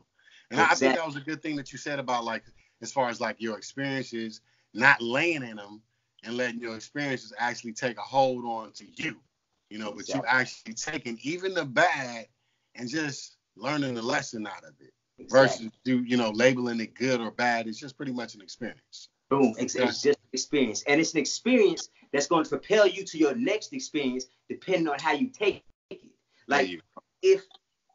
And 0.51 0.59
exactly. 0.59 0.62
I 0.62 0.74
think 0.74 0.94
that 0.96 1.07
was 1.07 1.16
a 1.16 1.20
good 1.20 1.42
thing 1.42 1.57
that 1.57 1.70
you 1.70 1.79
said 1.79 1.98
about 1.98 2.24
like 2.24 2.44
as 2.81 2.90
far 2.90 3.09
as 3.09 3.20
like 3.20 3.37
your 3.38 3.59
experiences, 3.59 4.40
not 4.72 5.03
laying 5.03 5.42
in 5.42 5.57
them 5.57 5.83
and 6.24 6.37
letting 6.37 6.61
your 6.61 6.74
experiences 6.74 7.33
actually 7.38 7.74
take 7.74 7.98
a 7.98 8.03
hold 8.03 8.44
on 8.44 8.72
to 8.72 8.85
you. 8.96 9.20
You 9.68 9.79
know, 9.79 9.90
exactly. 9.90 10.22
but 10.22 10.33
you 10.33 10.40
actually 10.40 10.74
taking 10.74 11.18
even 11.22 11.53
the 11.53 11.66
bad 11.66 12.27
and 12.74 12.88
just 12.88 13.37
learning 13.57 13.94
the 13.94 14.03
lesson 14.03 14.46
out 14.46 14.64
of 14.64 14.72
it 14.81 14.92
exactly. 15.18 15.66
versus 15.66 15.79
do 15.85 16.03
you 16.05 16.16
know 16.16 16.31
labeling 16.31 16.81
it 16.81 16.94
good 16.94 17.20
or 17.20 17.31
bad. 17.31 17.68
It's 17.68 17.79
just 17.79 17.98
pretty 17.98 18.12
much 18.12 18.35
an 18.35 18.40
experience. 18.40 19.11
Boom. 19.29 19.55
It's, 19.59 19.75
it's 19.75 20.03
just 20.03 20.19
experience. 20.33 20.83
And 20.87 21.01
it's 21.01 21.12
an 21.12 21.21
experience 21.21 21.91
that's 22.12 22.27
going 22.27 22.45
to 22.45 22.51
propel 22.51 22.87
you 22.87 23.05
to 23.05 23.19
your 23.19 23.35
next 23.35 23.73
experience 23.73 24.27
depending 24.49 24.88
on 24.88 24.99
how 24.99 25.12
you 25.12 25.29
take 25.29 25.62
it. 25.91 26.01
Like 26.47 26.81
if 27.23 27.43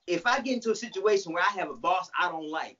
if 0.05 0.27
I 0.27 0.41
get 0.41 0.53
into 0.53 0.71
a 0.71 0.75
situation 0.75 1.33
where 1.33 1.43
I 1.43 1.51
have 1.59 1.69
a 1.69 1.75
boss 1.75 2.09
I 2.19 2.29
don't 2.29 2.49
like, 2.49 2.77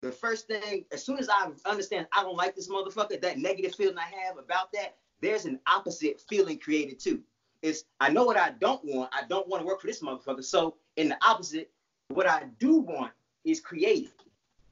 the 0.00 0.10
first 0.10 0.48
thing, 0.48 0.84
as 0.90 1.04
soon 1.04 1.18
as 1.18 1.28
I 1.28 1.48
understand 1.64 2.08
I 2.12 2.22
don't 2.22 2.36
like 2.36 2.56
this 2.56 2.68
motherfucker, 2.68 3.20
that 3.20 3.38
negative 3.38 3.74
feeling 3.74 3.98
I 3.98 4.26
have 4.26 4.38
about 4.38 4.72
that, 4.72 4.96
there's 5.20 5.44
an 5.44 5.60
opposite 5.66 6.20
feeling 6.28 6.58
created 6.58 6.98
too. 6.98 7.20
It's 7.62 7.84
I 8.00 8.10
know 8.10 8.24
what 8.24 8.36
I 8.36 8.50
don't 8.60 8.84
want. 8.84 9.10
I 9.12 9.22
don't 9.28 9.46
want 9.48 9.62
to 9.62 9.66
work 9.66 9.80
for 9.80 9.86
this 9.86 10.02
motherfucker. 10.02 10.44
So 10.44 10.74
in 10.96 11.08
the 11.08 11.18
opposite, 11.24 11.70
what 12.08 12.28
I 12.28 12.44
do 12.58 12.80
want 12.80 13.12
is 13.44 13.60
created. 13.60 14.10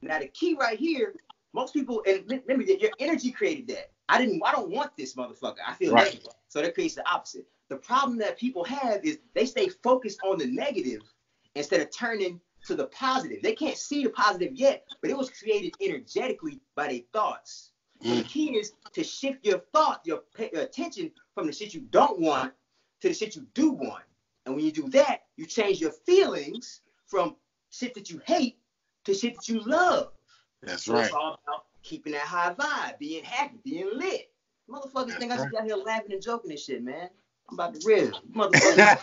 Now 0.02 0.18
the 0.18 0.26
key 0.28 0.56
right 0.58 0.78
here 0.78 1.14
most 1.52 1.74
people, 1.74 2.02
and 2.06 2.24
remember 2.28 2.64
that 2.64 2.80
your 2.80 2.90
energy 2.98 3.30
created 3.30 3.68
that. 3.68 3.90
I 4.08 4.18
didn't, 4.18 4.42
I 4.44 4.52
don't 4.52 4.70
want 4.70 4.96
this 4.96 5.14
motherfucker. 5.14 5.58
I 5.66 5.74
feel 5.74 5.92
right. 5.92 6.06
negative. 6.06 6.32
So 6.48 6.60
that 6.62 6.74
creates 6.74 6.96
the 6.96 7.08
opposite. 7.08 7.46
the 7.68 7.76
problem 7.76 8.18
that 8.18 8.38
people 8.38 8.64
have 8.64 9.04
is 9.04 9.18
they 9.34 9.46
stay 9.46 9.68
focused 9.68 10.18
on 10.24 10.38
the 10.38 10.46
negative 10.46 11.02
instead 11.54 11.80
of 11.80 11.90
turning 11.96 12.40
to 12.66 12.74
the 12.74 12.86
positive. 12.86 13.42
They 13.42 13.54
can't 13.54 13.76
see 13.76 14.02
the 14.04 14.10
positive 14.10 14.52
yet, 14.54 14.84
but 15.00 15.10
it 15.10 15.16
was 15.16 15.30
created 15.30 15.74
energetically 15.80 16.60
by 16.74 16.88
their 16.88 17.00
thoughts. 17.12 17.70
So 18.02 18.14
the 18.14 18.22
mm. 18.22 18.28
key 18.28 18.56
is 18.56 18.72
to 18.92 19.04
shift 19.04 19.44
your 19.44 19.58
thought, 19.72 20.00
your, 20.04 20.22
your 20.52 20.62
attention 20.62 21.10
from 21.34 21.46
the 21.46 21.52
shit 21.52 21.74
you 21.74 21.82
don't 21.90 22.20
want 22.20 22.52
to 23.02 23.08
the 23.08 23.14
shit 23.14 23.36
you 23.36 23.46
do 23.54 23.72
want. 23.72 24.04
And 24.46 24.54
when 24.54 24.64
you 24.64 24.72
do 24.72 24.88
that, 24.90 25.24
you 25.36 25.46
change 25.46 25.80
your 25.80 25.92
feelings 25.92 26.80
from 27.06 27.36
shit 27.70 27.94
that 27.94 28.10
you 28.10 28.20
hate 28.24 28.58
to 29.04 29.14
shit 29.14 29.36
that 29.36 29.48
you 29.48 29.60
love. 29.60 30.12
That's 30.62 30.84
so 30.84 30.94
right. 30.94 31.06
It's 31.06 31.14
all 31.14 31.38
about 31.46 31.64
keeping 31.82 32.12
that 32.12 32.22
high 32.22 32.54
vibe, 32.54 32.98
being 32.98 33.24
happy, 33.24 33.58
being 33.64 33.90
lit. 33.94 34.30
Motherfuckers 34.68 35.08
That's 35.08 35.18
think 35.18 35.30
right. 35.32 35.40
I 35.40 35.44
just 35.44 35.52
got 35.52 35.64
here 35.64 35.76
laughing 35.76 36.12
and 36.12 36.22
joking 36.22 36.50
and 36.50 36.60
shit, 36.60 36.82
man. 36.82 37.08
I'm 37.48 37.54
about 37.54 37.74
to 37.74 37.86
rib. 37.86 38.14
Motherfuckers. 38.34 38.96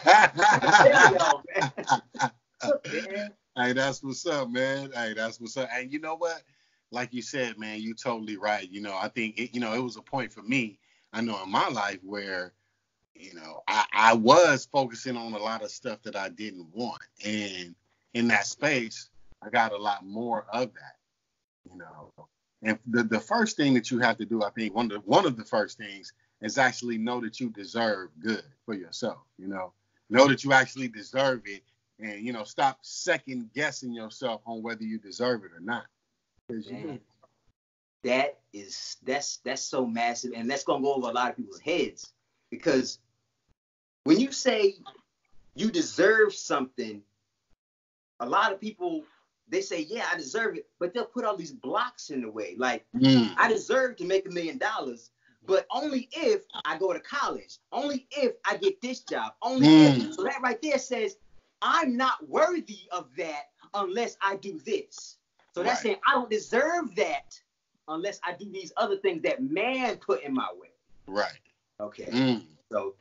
Hey, 3.57 3.73
that's 3.73 4.03
what's 4.03 4.23
up, 4.27 4.51
man. 4.51 4.91
Hey, 4.93 5.15
that's 5.15 5.41
what's 5.41 5.57
up. 5.57 5.67
And 5.73 5.91
you 5.91 5.99
know 5.99 6.15
what? 6.15 6.43
Like 6.91 7.11
you 7.11 7.23
said, 7.23 7.57
man, 7.57 7.81
you 7.81 7.95
totally 7.95 8.37
right. 8.37 8.69
You 8.69 8.81
know, 8.81 8.95
I 8.95 9.07
think 9.07 9.39
it, 9.39 9.55
you 9.55 9.59
know, 9.59 9.73
it 9.73 9.81
was 9.81 9.97
a 9.97 10.01
point 10.01 10.31
for 10.31 10.43
me, 10.43 10.77
I 11.11 11.21
know 11.21 11.41
in 11.43 11.51
my 11.51 11.67
life 11.69 11.97
where, 12.03 12.53
you 13.15 13.33
know, 13.33 13.63
I, 13.67 13.85
I 13.91 14.13
was 14.13 14.67
focusing 14.71 15.17
on 15.17 15.33
a 15.33 15.39
lot 15.39 15.63
of 15.63 15.71
stuff 15.71 16.03
that 16.03 16.15
I 16.15 16.29
didn't 16.29 16.67
want. 16.71 17.01
And 17.25 17.73
in 18.13 18.27
that 18.27 18.45
space, 18.45 19.09
I 19.41 19.49
got 19.49 19.71
a 19.71 19.77
lot 19.77 20.05
more 20.05 20.45
of 20.53 20.71
that. 20.75 20.96
Know. 21.77 22.11
And 22.63 22.79
the, 22.87 23.03
the 23.03 23.19
first 23.19 23.55
thing 23.55 23.73
that 23.75 23.91
you 23.91 23.99
have 23.99 24.17
to 24.17 24.25
do, 24.25 24.43
I 24.43 24.49
think 24.49 24.73
one 24.73 24.85
of 24.85 24.91
the, 24.91 24.99
one 24.99 25.25
of 25.25 25.37
the 25.37 25.45
first 25.45 25.77
things 25.77 26.13
is 26.41 26.57
actually 26.57 26.97
know 26.97 27.21
that 27.21 27.39
you 27.39 27.49
deserve 27.49 28.09
good 28.19 28.43
for 28.65 28.73
yourself. 28.73 29.19
You 29.37 29.47
know, 29.47 29.73
know 30.09 30.27
that 30.27 30.43
you 30.43 30.53
actually 30.53 30.87
deserve 30.87 31.43
it, 31.45 31.63
and 31.99 32.25
you 32.25 32.33
know, 32.33 32.43
stop 32.43 32.79
second 32.81 33.51
guessing 33.53 33.93
yourself 33.93 34.41
on 34.45 34.61
whether 34.61 34.83
you 34.83 34.97
deserve 34.97 35.43
it 35.43 35.51
or 35.51 35.59
not. 35.59 35.85
That 38.03 38.39
is 38.53 38.97
that's 39.03 39.37
that's 39.37 39.61
so 39.61 39.85
massive, 39.85 40.31
and 40.35 40.49
that's 40.49 40.63
gonna 40.63 40.81
go 40.81 40.95
over 40.95 41.09
a 41.09 41.11
lot 41.11 41.31
of 41.31 41.37
people's 41.37 41.59
heads 41.59 42.13
because 42.49 42.99
when 44.03 44.19
you 44.19 44.31
say 44.31 44.75
you 45.55 45.69
deserve 45.69 46.33
something, 46.33 47.01
a 48.19 48.25
lot 48.25 48.53
of 48.53 48.61
people 48.61 49.03
they 49.49 49.61
say, 49.61 49.85
yeah, 49.89 50.05
I 50.11 50.17
deserve 50.17 50.55
it, 50.55 50.67
but 50.79 50.93
they'll 50.93 51.05
put 51.05 51.25
all 51.25 51.37
these 51.37 51.51
blocks 51.51 52.09
in 52.09 52.21
the 52.21 52.29
way. 52.29 52.55
Like, 52.57 52.85
mm. 52.95 53.33
I 53.37 53.51
deserve 53.51 53.95
to 53.97 54.05
make 54.05 54.27
a 54.27 54.31
million 54.31 54.57
dollars, 54.57 55.11
but 55.45 55.65
only 55.71 56.09
if 56.11 56.41
I 56.65 56.77
go 56.77 56.93
to 56.93 56.99
college, 56.99 57.59
only 57.71 58.07
if 58.11 58.33
I 58.45 58.57
get 58.57 58.81
this 58.81 59.01
job, 59.01 59.33
only 59.41 59.67
mm. 59.67 59.97
if. 59.97 60.13
So 60.15 60.23
that 60.23 60.41
right 60.41 60.61
there 60.61 60.77
says, 60.77 61.17
I'm 61.61 61.97
not 61.97 62.27
worthy 62.27 62.81
of 62.91 63.07
that 63.17 63.45
unless 63.73 64.17
I 64.21 64.35
do 64.35 64.59
this. 64.65 65.17
So 65.53 65.63
that's 65.63 65.77
right. 65.77 65.83
saying 65.83 65.97
I 66.07 66.13
don't 66.13 66.29
deserve 66.29 66.95
that 66.95 67.39
unless 67.87 68.19
I 68.23 68.33
do 68.33 68.51
these 68.51 68.73
other 68.77 68.97
things 68.97 69.23
that 69.23 69.41
man 69.41 69.97
put 69.97 70.23
in 70.23 70.33
my 70.33 70.47
way. 70.59 70.69
Right. 71.07 71.31
Okay. 71.79 72.05
Mm. 72.05 72.43
So 72.71 72.95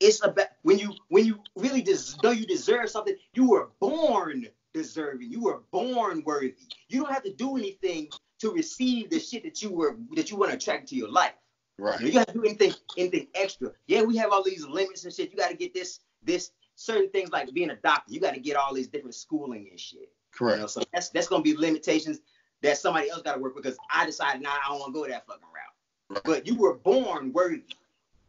it's 0.00 0.24
about 0.24 0.48
when 0.62 0.78
you 0.78 0.94
when 1.08 1.24
you 1.24 1.38
really 1.56 1.82
des- 1.82 2.16
know 2.22 2.30
you 2.30 2.46
deserve 2.46 2.90
something, 2.90 3.14
you 3.34 3.48
were 3.48 3.70
born 3.78 4.46
deserving. 4.72 5.30
You 5.30 5.42
were 5.42 5.60
born 5.70 6.22
worthy. 6.24 6.54
You 6.88 7.02
don't 7.02 7.12
have 7.12 7.22
to 7.24 7.32
do 7.32 7.56
anything 7.56 8.08
to 8.40 8.52
receive 8.52 9.10
the 9.10 9.18
shit 9.18 9.42
that 9.44 9.62
you 9.62 9.70
were 9.70 9.96
that 10.16 10.30
you 10.30 10.36
want 10.36 10.50
to 10.50 10.56
attract 10.56 10.88
to 10.88 10.96
your 10.96 11.10
life. 11.10 11.32
Right. 11.78 11.98
You, 12.00 12.06
know, 12.06 12.06
you 12.06 12.12
got 12.14 12.28
to 12.28 12.34
do 12.34 12.44
anything 12.44 12.72
anything 12.96 13.28
extra. 13.34 13.72
Yeah, 13.86 14.02
we 14.02 14.16
have 14.16 14.32
all 14.32 14.42
these 14.42 14.66
limits 14.66 15.04
and 15.04 15.12
shit. 15.12 15.30
You 15.30 15.38
got 15.38 15.50
to 15.50 15.56
get 15.56 15.72
this 15.74 16.00
this 16.22 16.52
certain 16.76 17.10
things 17.10 17.30
like 17.30 17.52
being 17.52 17.70
a 17.70 17.76
doctor. 17.76 18.12
You 18.12 18.20
got 18.20 18.34
to 18.34 18.40
get 18.40 18.56
all 18.56 18.74
these 18.74 18.88
different 18.88 19.14
schooling 19.14 19.68
and 19.70 19.78
shit. 19.78 20.12
Correct. 20.32 20.56
You 20.56 20.62
know, 20.62 20.66
so 20.66 20.82
that's 20.92 21.10
that's 21.10 21.28
gonna 21.28 21.42
be 21.42 21.56
limitations 21.56 22.20
that 22.62 22.78
somebody 22.78 23.10
else 23.10 23.22
got 23.22 23.34
to 23.34 23.40
work 23.40 23.56
because 23.56 23.76
I 23.92 24.06
decided 24.06 24.42
now 24.42 24.50
nah, 24.50 24.56
I 24.56 24.68
don't 24.68 24.80
want 24.80 24.94
to 24.94 25.00
go 25.00 25.08
that 25.08 25.26
fucking 25.26 25.42
route. 25.42 25.74
Right. 26.10 26.22
But 26.24 26.46
you 26.46 26.56
were 26.56 26.74
born 26.74 27.32
worthy. 27.32 27.64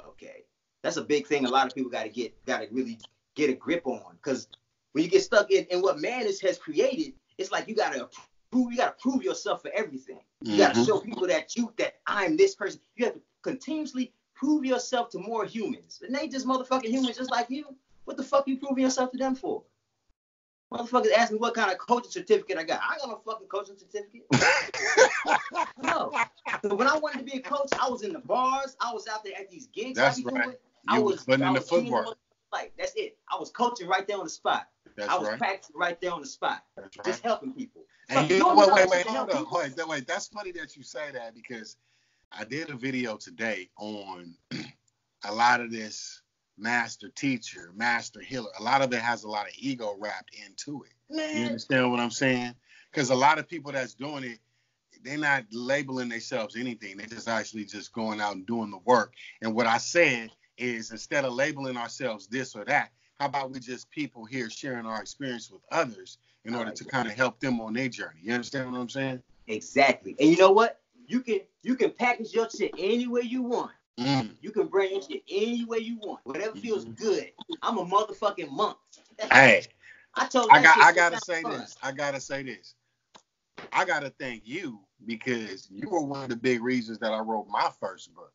Okay, 0.06 0.44
that's 0.82 0.98
a 0.98 1.04
big 1.04 1.28
thing. 1.28 1.46
A 1.46 1.50
lot 1.50 1.68
of 1.68 1.76
people 1.76 1.92
got 1.92 2.04
to 2.04 2.10
get 2.10 2.34
got 2.46 2.62
to 2.62 2.68
really 2.72 3.00
get 3.36 3.50
a 3.50 3.54
grip 3.54 3.86
on 3.86 4.16
because 4.16 4.48
when 4.94 5.04
you 5.04 5.10
get 5.10 5.24
stuck 5.24 5.52
in, 5.52 5.66
in 5.66 5.82
what 5.82 6.00
man 6.00 6.26
is, 6.26 6.42
has 6.42 6.58
created, 6.58 7.14
it's 7.38 7.52
like 7.52 7.68
you 7.68 7.76
gotta 7.76 8.10
prove 8.52 8.72
you 8.72 8.78
gotta 8.78 8.96
prove 9.00 9.24
yourself 9.24 9.62
for 9.62 9.72
everything. 9.74 10.20
You 10.42 10.54
mm-hmm. 10.54 10.60
gotta 10.60 10.86
show 10.86 11.00
people 11.00 11.28
that 11.28 11.56
you 11.56 11.74
that 11.78 11.96
I'm 12.08 12.38
this 12.38 12.56
person. 12.56 12.82
You 12.96 13.06
have 13.06 13.16
to 13.16 13.22
continuously 13.42 14.14
prove 14.36 14.66
yourself 14.66 15.10
to 15.12 15.20
more 15.20 15.46
humans. 15.46 16.02
And 16.06 16.16
they 16.16 16.28
just 16.28 16.46
motherfucking 16.46 16.86
humans 16.90 17.18
just 17.18 17.32
like 17.32 17.50
you. 17.50 17.76
What 18.06 18.18
the 18.18 18.24
fuck 18.24 18.48
you 18.48 18.58
proving 18.58 18.84
yourself 18.84 19.12
to 19.12 19.18
them 19.18 19.36
for? 19.36 19.64
Motherfuckers 20.74 21.12
ask 21.12 21.32
me 21.32 21.38
what 21.38 21.54
kind 21.54 21.70
of 21.70 21.78
coaching 21.78 22.12
certificate 22.12 22.58
I 22.58 22.64
got. 22.64 22.80
I 22.82 22.98
got 22.98 23.10
no 23.10 23.22
fucking 23.26 23.48
coaching 23.48 23.76
certificate. 23.78 24.26
no. 25.84 26.12
So 26.62 26.76
when 26.76 26.88
I 26.88 26.98
wanted 26.98 27.20
to 27.20 27.24
be 27.26 27.38
a 27.38 27.42
coach, 27.42 27.70
I 27.80 27.90
was 27.90 28.04
in 28.04 28.14
the 28.14 28.20
bars. 28.20 28.78
I 28.80 28.94
was 28.94 29.06
out 29.08 29.24
there 29.24 29.34
at 29.38 29.50
these 29.50 29.68
gigs. 29.68 29.98
That's 29.98 30.24
right. 30.24 30.44
Doing. 30.46 30.56
I 30.88 31.00
was 31.00 31.24
putting 31.24 31.46
in 31.46 31.54
the 31.54 31.62
footwork. 31.62 32.18
Like 32.54 32.74
that's 32.78 32.94
it. 32.96 33.18
I 33.32 33.38
was 33.38 33.50
coaching 33.52 33.88
right 33.88 34.08
there 34.08 34.18
on 34.18 34.24
the 34.24 34.30
spot. 34.30 34.68
That's 34.96 35.10
I 35.10 35.18
was 35.18 35.28
right. 35.30 35.38
practicing 35.38 35.78
right 35.78 36.00
there 36.02 36.12
on 36.12 36.22
the 36.22 36.28
spot, 36.28 36.64
right. 36.78 36.88
just 37.06 37.24
helping 37.24 37.54
people. 37.54 37.84
And 38.10 38.30
you, 38.30 38.46
wait, 38.56 38.74
wait, 38.74 38.90
wait, 38.90 39.06
hold 39.06 39.30
on, 39.30 39.38
up, 39.38 39.52
wait, 39.52 39.88
wait. 39.88 40.08
That's 40.08 40.28
funny 40.28 40.52
that 40.54 40.76
you 40.76 40.84
say 40.84 41.12
that 41.14 41.34
because 41.34 41.78
I 42.32 42.44
did 42.44 42.70
a 42.70 42.76
video 42.76 43.18
today 43.18 43.70
on 43.78 44.36
a 45.26 45.34
lot 45.34 45.62
of 45.62 45.72
this 45.72 46.22
master 46.58 47.10
teacher, 47.10 47.72
master 47.76 48.22
healer. 48.22 48.52
A 48.60 48.64
lot 48.64 48.82
of 48.82 48.94
it 48.94 49.00
has 49.00 49.24
a 49.24 49.30
lot 49.30 49.48
of 49.48 49.54
ego 49.58 49.96
wrapped 50.00 50.36
into 50.46 50.84
it. 50.84 51.16
Man. 51.16 51.38
You 51.38 51.46
understand 51.48 51.92
what 51.92 52.00
I'm 52.00 52.12
saying? 52.12 52.54
Because 52.92 53.10
a 53.10 53.16
lot 53.16 53.40
of 53.40 53.48
people 53.48 53.72
that's 53.72 53.94
doing 53.94 54.24
it, 54.24 54.40
they're 55.04 55.18
not 55.18 55.46
labeling 55.52 56.10
themselves 56.10 56.56
anything. 56.56 56.98
They're 56.98 57.08
just 57.08 57.28
actually 57.28 57.66
just 57.66 57.94
going 57.94 58.22
out 58.22 58.36
and 58.36 58.46
doing 58.46 58.70
the 58.70 58.80
work. 58.86 59.14
And 59.42 59.56
what 59.56 59.68
I 59.68 59.78
said 59.78 60.30
is 60.58 60.92
instead 60.92 61.26
of 61.26 61.34
labeling 61.34 61.78
ourselves 61.78 62.28
this 62.28 62.56
or 62.56 62.66
that, 62.66 62.92
how 63.22 63.28
about 63.28 63.52
we 63.52 63.60
just 63.60 63.88
people 63.92 64.26
here 64.26 64.50
sharing 64.50 64.88
our 64.88 65.00
experience 65.00 65.52
with 65.52 65.62
others 65.72 66.18
in 66.44 66.56
order 66.56 66.72
to 66.72 66.84
kind 66.84 67.08
of 67.08 67.14
help 67.14 67.40
them 67.40 67.62
on 67.62 67.74
their 67.74 67.88
journey? 67.88 68.20
You 68.24 68.34
understand 68.34 68.72
what 68.72 68.80
I'm 68.80 68.90
saying? 68.90 69.22
Exactly. 69.46 70.16
And 70.20 70.28
you 70.28 70.38
know 70.38 70.52
what? 70.52 70.80
You 71.06 71.20
can 71.20 71.42
you 71.62 71.76
can 71.76 71.92
package 71.92 72.34
your 72.34 72.50
shit 72.50 72.72
any 72.80 73.06
way 73.06 73.22
you 73.22 73.44
want. 73.44 73.70
Mm. 74.00 74.32
You 74.42 74.50
can 74.50 74.66
bring 74.66 74.94
your 74.94 75.04
shit 75.04 75.22
any 75.30 75.66
way 75.66 75.78
you 75.78 76.00
want. 76.00 76.22
Whatever 76.24 76.56
feels 76.56 76.86
mm-hmm. 76.86 76.94
good. 76.94 77.32
I'm 77.62 77.78
a 77.78 77.86
motherfucking 77.86 78.50
monk. 78.50 78.78
hey. 79.32 79.66
I 80.16 80.26
told 80.26 80.50
I 80.50 80.60
got 80.60 80.80
I 80.80 80.92
gotta 80.92 81.20
say 81.20 81.44
fun. 81.44 81.60
this. 81.60 81.78
I 81.84 81.92
gotta 81.92 82.20
say 82.20 82.42
this. 82.42 82.74
I 83.72 83.86
gotta 83.86 84.10
thank 84.20 84.48
you 84.48 84.80
because 85.06 85.70
you 85.70 85.88
were 85.90 86.02
one 86.02 86.24
of 86.24 86.30
the 86.30 86.38
big 86.38 86.64
reasons 86.64 86.98
that 87.00 87.12
I 87.12 87.20
wrote 87.20 87.46
my 87.48 87.70
first 87.80 88.16
book. 88.16 88.34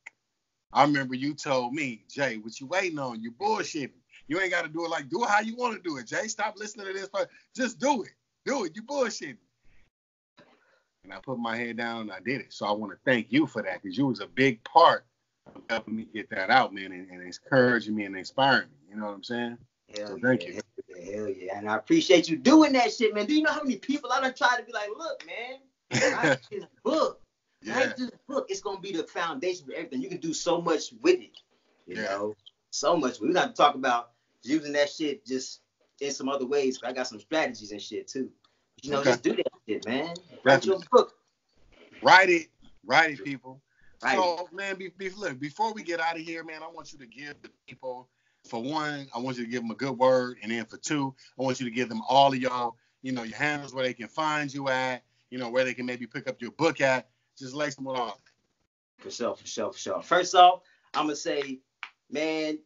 I 0.73 0.85
remember 0.85 1.17
you 1.17 1.35
told 1.35 1.73
me, 1.73 2.05
Jay, 2.09 2.37
what 2.37 2.61
you 2.61 2.67
waiting 2.67 3.01
on? 3.01 3.21
You 3.21 3.33
bullshitting. 3.33 3.91
You 4.29 4.41
ain't 4.41 4.51
got 4.51 4.63
to 4.63 4.69
do 4.69 4.85
it 4.85 4.91
like 4.91 5.09
do 5.09 5.23
it 5.25 5.31
how 5.31 5.41
you 5.41 5.57
want 5.57 5.77
to 5.77 5.89
do 5.89 5.99
it, 5.99 6.07
Jay. 6.07 6.27
Stop 6.29 6.55
listening 6.57 6.87
to 6.87 6.93
this. 6.93 7.09
Just 7.55 7.79
do 7.79 8.03
it. 8.03 8.11
Do 8.45 8.65
it. 8.65 8.73
You 8.75 8.83
bullshitting. 8.83 9.37
And 11.05 11.13
I 11.13 11.19
put 11.21 11.39
my 11.39 11.57
head 11.57 11.77
down 11.77 12.03
and 12.03 12.13
I 12.13 12.19
did 12.19 12.41
it. 12.41 12.53
So 12.53 12.67
I 12.67 12.73
want 12.73 12.93
to 12.93 12.99
thank 13.05 13.29
you 13.31 13.47
for 13.47 13.63
that 13.63 13.83
because 13.83 13.97
you 13.97 14.07
was 14.07 14.21
a 14.21 14.27
big 14.27 14.63
part 14.65 15.05
of 15.55 15.63
helping 15.71 15.95
me 15.95 16.09
get 16.13 16.29
that 16.31 16.51
out, 16.51 16.75
man, 16.75 16.91
and, 16.91 17.09
and 17.09 17.23
encouraging 17.23 17.95
me 17.95 18.05
and 18.05 18.17
inspiring 18.17 18.69
me. 18.69 18.91
You 18.91 18.97
know 18.97 19.07
what 19.07 19.15
I'm 19.15 19.23
saying? 19.23 19.59
Hell 19.97 20.09
so 20.09 20.19
thank 20.21 20.43
yeah, 20.43 20.49
you. 20.49 20.55
Hell, 20.55 21.05
hell 21.05 21.29
yeah. 21.29 21.59
And 21.59 21.71
I 21.71 21.77
appreciate 21.77 22.29
you 22.29 22.37
doing 22.37 22.73
that 22.73 22.93
shit, 22.93 23.15
man. 23.15 23.27
Do 23.27 23.35
you 23.35 23.43
know 23.43 23.53
how 23.53 23.63
many 23.63 23.77
people 23.77 24.11
I 24.11 24.21
done 24.21 24.35
tried 24.35 24.57
to 24.57 24.65
be 24.65 24.73
like, 24.73 24.89
look, 24.97 25.25
man, 25.27 26.13
write 26.17 26.41
this 26.51 26.65
book. 26.85 27.21
Yeah. 27.63 27.79
Write 27.79 27.97
this 27.97 28.11
book. 28.29 28.47
It's 28.49 28.61
gonna 28.61 28.81
be 28.81 28.93
the 28.93 29.05
foundation 29.05 29.67
for 29.67 29.75
everything. 29.75 30.03
You 30.03 30.09
can 30.09 30.19
do 30.19 30.33
so 30.33 30.61
much 30.61 30.93
with 31.03 31.21
it. 31.21 31.31
You 31.87 31.97
yeah. 31.97 32.03
know, 32.03 32.37
so 32.71 32.97
much. 32.97 33.21
We 33.21 33.33
got 33.33 33.47
to 33.47 33.53
talk 33.53 33.77
about 33.77 34.11
using 34.47 34.73
that 34.73 34.91
shit 34.91 35.25
just 35.27 35.61
in 36.01 36.11
some 36.11 36.29
other 36.29 36.47
ways. 36.47 36.79
I 36.85 36.93
got 36.93 37.07
some 37.07 37.21
strategies 37.21 37.73
and 37.73 37.81
shit 37.81 38.09
too. 38.09 38.31
You 38.83 38.91
know, 38.91 39.01
okay. 39.01 39.11
just 39.11 39.23
do 39.23 39.37
that 39.37 39.47
shit, 39.67 39.87
man. 39.87 40.15
Write 40.45 40.65
your 40.65 40.81
book. 40.91 41.15
Write 42.03 42.29
it. 42.29 42.49
Write 42.85 43.11
it, 43.13 43.25
people. 43.25 43.63
Right. 44.03 44.15
So, 44.15 44.49
man, 44.53 44.77
be, 44.77 44.91
be, 44.97 45.09
look, 45.11 45.41
before 45.41 45.73
we 45.73 45.83
get 45.83 46.01
out 46.01 46.17
of 46.17 46.23
here, 46.23 46.45
man, 46.45 46.63
I 46.63 46.69
want 46.69 46.93
you 46.93 46.99
to 46.99 47.07
give 47.07 47.35
the 47.43 47.51
people, 47.67 48.09
for 48.47 48.63
one, 48.63 49.09
I 49.15 49.19
want 49.19 49.39
you 49.39 49.45
to 49.45 49.51
give 49.51 49.63
them 49.63 49.71
a 49.71 49.75
good 49.75 49.97
word. 49.97 50.37
And 50.43 50.53
then 50.53 50.67
for 50.67 50.77
two, 50.77 51.15
I 51.39 51.43
want 51.43 51.59
you 51.61 51.67
to 51.67 51.75
give 51.75 51.89
them 51.89 52.03
all 52.09 52.29
of 52.29 52.39
y'all, 52.39 52.77
you 53.03 53.13
know, 53.13 53.23
your 53.23 53.37
handles 53.37 53.75
where 53.75 53.85
they 53.85 53.95
can 53.95 54.09
find 54.09 54.53
you 54.53 54.69
at, 54.69 55.03
you 55.31 55.39
know, 55.39 55.49
where 55.49 55.65
they 55.65 55.75
can 55.75 55.87
maybe 55.87 56.07
pick 56.07 56.29
up 56.29 56.41
your 56.41 56.53
book 56.53 56.81
at. 56.81 57.09
Just 57.39 57.55
lace 57.55 57.75
them 57.75 57.89
all. 57.89 58.21
For 58.99 59.11
sure, 59.11 59.35
for 59.35 59.47
sure, 59.47 59.73
for 59.73 59.79
sure. 59.79 60.03
First 60.03 60.35
off, 60.35 60.61
I'm 60.95 61.07
going 61.07 61.15
to 61.15 61.21
say, 61.21 61.61
man, 62.11 62.59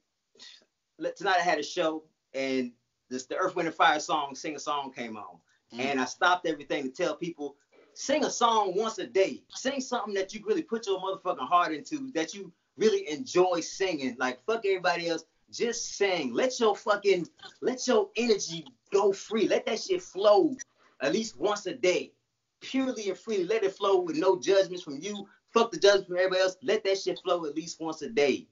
tonight 1.17 1.37
I 1.39 1.43
had 1.43 1.59
a 1.59 1.63
show 1.63 2.05
and 2.35 2.73
this 3.09 3.27
the 3.27 3.37
Earth, 3.37 3.57
Wind 3.57 3.69
and 3.69 3.75
Fire 3.75 4.01
song, 4.01 4.35
Sing 4.35 4.57
a 4.57 4.59
Song 4.59 4.93
came 4.93 5.17
on. 5.17 5.39
Mm-hmm. 5.73 5.81
And 5.81 6.01
I 6.01 6.05
stopped 6.05 6.47
everything 6.47 6.85
to 6.85 6.91
tell 6.91 7.17
people, 7.17 7.57
sing 7.95 8.25
a 8.25 8.31
song 8.31 8.75
once 8.77 8.99
a 8.99 9.07
day. 9.07 9.43
Sing 9.51 9.81
something 9.81 10.15
that 10.15 10.33
you 10.33 10.43
really 10.47 10.63
put 10.63 10.87
your 10.87 11.01
motherfucking 11.01 11.49
heart 11.49 11.73
into, 11.73 12.11
that 12.13 12.35
you 12.35 12.53
really 12.77 13.09
enjoy 13.11 13.61
singing. 13.61 14.17
Like 14.19 14.45
fuck 14.45 14.65
everybody 14.65 15.09
else. 15.09 15.25
just 15.53 15.97
sing. 15.97 16.33
let 16.33 16.59
your 16.61 16.77
fucking, 16.77 17.29
let 17.61 17.87
your 17.87 18.11
energy 18.17 18.65
go 18.93 19.13
free. 19.13 19.49
Let 19.49 19.67
that 19.67 19.81
shit 19.81 20.03
flow 20.03 20.57
at 21.01 21.13
least 21.13 21.39
once 21.39 21.67
a 21.67 21.75
day, 21.75 22.13
purely 22.61 23.09
and 23.09 23.19
freely. 23.19 23.45
Let 23.45 23.65
it 23.65 23.75
flow 23.75 24.01
with 24.01 24.17
no 24.17 24.39
judgments 24.39 24.83
from 24.83 24.99
you. 25.01 25.27
Fuck 25.51 25.73
the 25.73 25.79
judgment 25.79 26.07
from 26.07 26.17
everybody 26.17 26.43
else. 26.43 26.57
Let 26.63 26.85
that 26.85 26.99
shit 26.99 27.19
flow 27.21 27.45
at 27.47 27.57
least 27.57 27.81
once 27.81 28.03
a 28.03 28.09
day. 28.09 28.47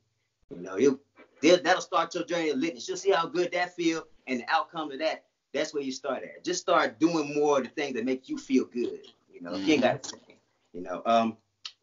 You 0.51 0.63
know, 0.63 0.77
it, 0.77 0.99
that'll 1.43 1.81
start 1.81 2.15
your 2.15 2.25
journey 2.25 2.51
of 2.51 2.59
litness. 2.59 2.89
You'll 2.89 2.97
see 2.97 3.11
how 3.11 3.27
good 3.27 3.53
that 3.53 3.75
feel, 3.75 4.05
and 4.27 4.41
the 4.41 4.45
outcome 4.49 4.93
of 4.93 4.99
that. 5.01 5.25
That's 5.55 5.73
where 5.73 5.83
you 5.83 5.93
start 5.93 6.23
at. 6.23 6.45
Just 6.45 6.61
start 6.61 7.01
doing 7.01 7.35
more 7.35 7.59
of 7.59 7.65
the 7.65 7.71
things 7.71 7.95
that 7.95 8.05
make 8.05 8.29
you 8.29 8.37
feel 8.37 8.65
good. 8.67 9.01
You 9.33 9.41
know, 9.41 9.53
mm-hmm. 9.53 9.65
you 9.65 9.73
ain't 9.75 9.83
got 9.83 10.03
to. 10.05 10.17
You 10.75 10.83
know, 10.83 11.03
um, 11.07 11.37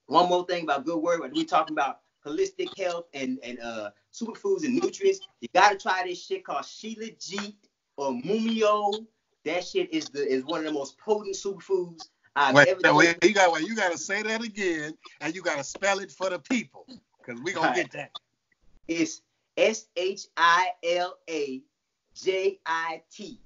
one 0.06 0.30
more 0.30 0.46
thing 0.46 0.63
about 0.63 0.86
good 0.86 1.00
word. 1.00 1.32
We 1.34 1.46
talking 1.46 1.74
about 1.74 2.00
holistic 2.26 2.78
health 2.78 3.06
and 3.13 3.39
and 3.44 3.60
uh 3.60 3.89
superfoods 4.13 4.63
and 4.63 4.76
nutrients. 4.76 5.22
You 5.41 5.48
gotta 5.54 5.78
try 5.78 6.04
this 6.06 6.24
shit 6.24 6.44
called 6.44 6.63
Shilajit 6.63 7.56
or 7.98 8.12
Mumio. 8.12 9.06
That 9.46 9.63
shit 9.63 9.94
is 9.94 10.06
the 10.10 10.28
is 10.28 10.44
one 10.44 10.60
of 10.60 10.65
the 10.65 10.72
most 10.72 10.98
potent 10.98 11.36
superfoods 11.36 12.10
I've 12.36 12.56
wait, 12.56 12.68
ever. 12.68 12.96
Wait, 12.96 13.24
you 13.24 13.34
got 13.34 13.52
wait, 13.52 13.68
you 13.68 13.76
gotta 13.76 13.98
say 13.98 14.22
that 14.24 14.44
again, 14.44 14.94
and 15.22 15.36
you 15.36 15.41
gotta 15.41 15.63
spell 15.63 16.00
it 16.00 16.12
for 16.12 16.30
the 16.30 16.39
people, 16.39 16.86
cause 17.26 17.39
we 17.44 17.54
gonna 17.54 17.68
right. 17.68 17.76
get 17.76 17.91
that. 17.91 18.12
It's 18.88 19.22
S 19.58 19.88
H 19.96 20.28
I 20.38 20.72
L 20.84 21.18
A 21.30 21.62
J 22.15 22.60
I 22.65 23.02
T. 23.12 23.39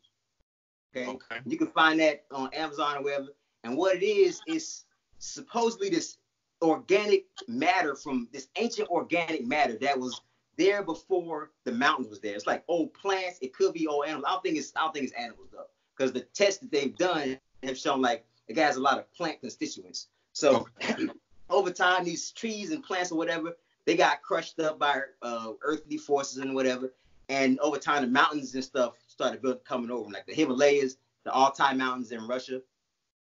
Okay? 0.96 1.10
okay. 1.10 1.42
You 1.46 1.58
can 1.58 1.68
find 1.68 2.00
that 2.00 2.26
on 2.32 2.54
Amazon 2.54 2.98
or 2.98 3.04
wherever. 3.04 3.28
And 3.64 3.78
what 3.78 3.96
it 3.96 4.06
is 4.06 4.42
is 4.48 4.86
supposedly 5.20 5.90
this 5.90 6.18
organic 6.62 7.26
matter 7.48 7.96
from 7.96 8.28
this 8.32 8.48
ancient 8.56 8.90
organic 8.90 9.46
matter 9.46 9.78
that 9.82 10.00
was 10.00 10.22
there 10.58 10.84
before 10.84 11.52
the 11.64 11.72
mountains 11.72 12.10
was 12.10 12.20
there. 12.20 12.36
It's 12.36 12.48
like 12.48 12.64
old 12.68 12.94
plants. 12.94 13.40
It 13.42 13.54
could 13.54 13.74
be 13.74 13.88
old 13.88 14.06
animals. 14.06 14.26
I 14.28 14.32
don't 14.32 14.44
think 14.44 14.58
it's 14.58 14.74
I 14.76 14.82
don't 14.82 14.94
think 14.94 15.06
it's 15.06 15.14
animals 15.14 15.50
though, 15.52 15.68
because 15.96 16.12
the 16.12 16.22
tests 16.22 16.60
that 16.60 16.72
they've 16.72 16.96
done 16.98 17.40
have 17.64 17.78
shown 17.78 18.02
like 18.02 18.26
it 18.48 18.58
has 18.58 18.76
a 18.76 18.82
lot 18.82 18.98
of 18.98 19.12
plant 19.14 19.40
constituents. 19.40 20.08
So 20.34 20.68
okay. 20.84 21.08
over 21.50 21.72
time, 21.72 22.04
these 22.04 22.32
trees 22.32 22.72
and 22.72 22.84
plants 22.84 23.12
or 23.12 23.18
whatever, 23.18 23.56
they 23.90 23.98
got 23.98 24.22
crushed 24.22 24.60
up 24.60 24.78
by 24.78 25.02
uh, 25.24 25.54
earthly 25.64 25.98
forces 25.98 26.38
and 26.38 26.54
whatever. 26.54 26.94
And 27.28 27.60
over 27.60 27.80
time, 27.80 28.04
the 28.04 28.08
mountains 28.08 28.54
and 28.54 28.64
stuff 28.64 28.94
started 29.08 29.42
building, 29.42 29.62
coming 29.66 29.90
over, 29.90 30.12
like 30.12 30.28
the 30.28 30.34
Himalayas, 30.36 30.98
the 31.24 31.32
Altai 31.32 31.74
Mountains 31.74 32.12
in 32.12 32.28
Russia. 32.28 32.62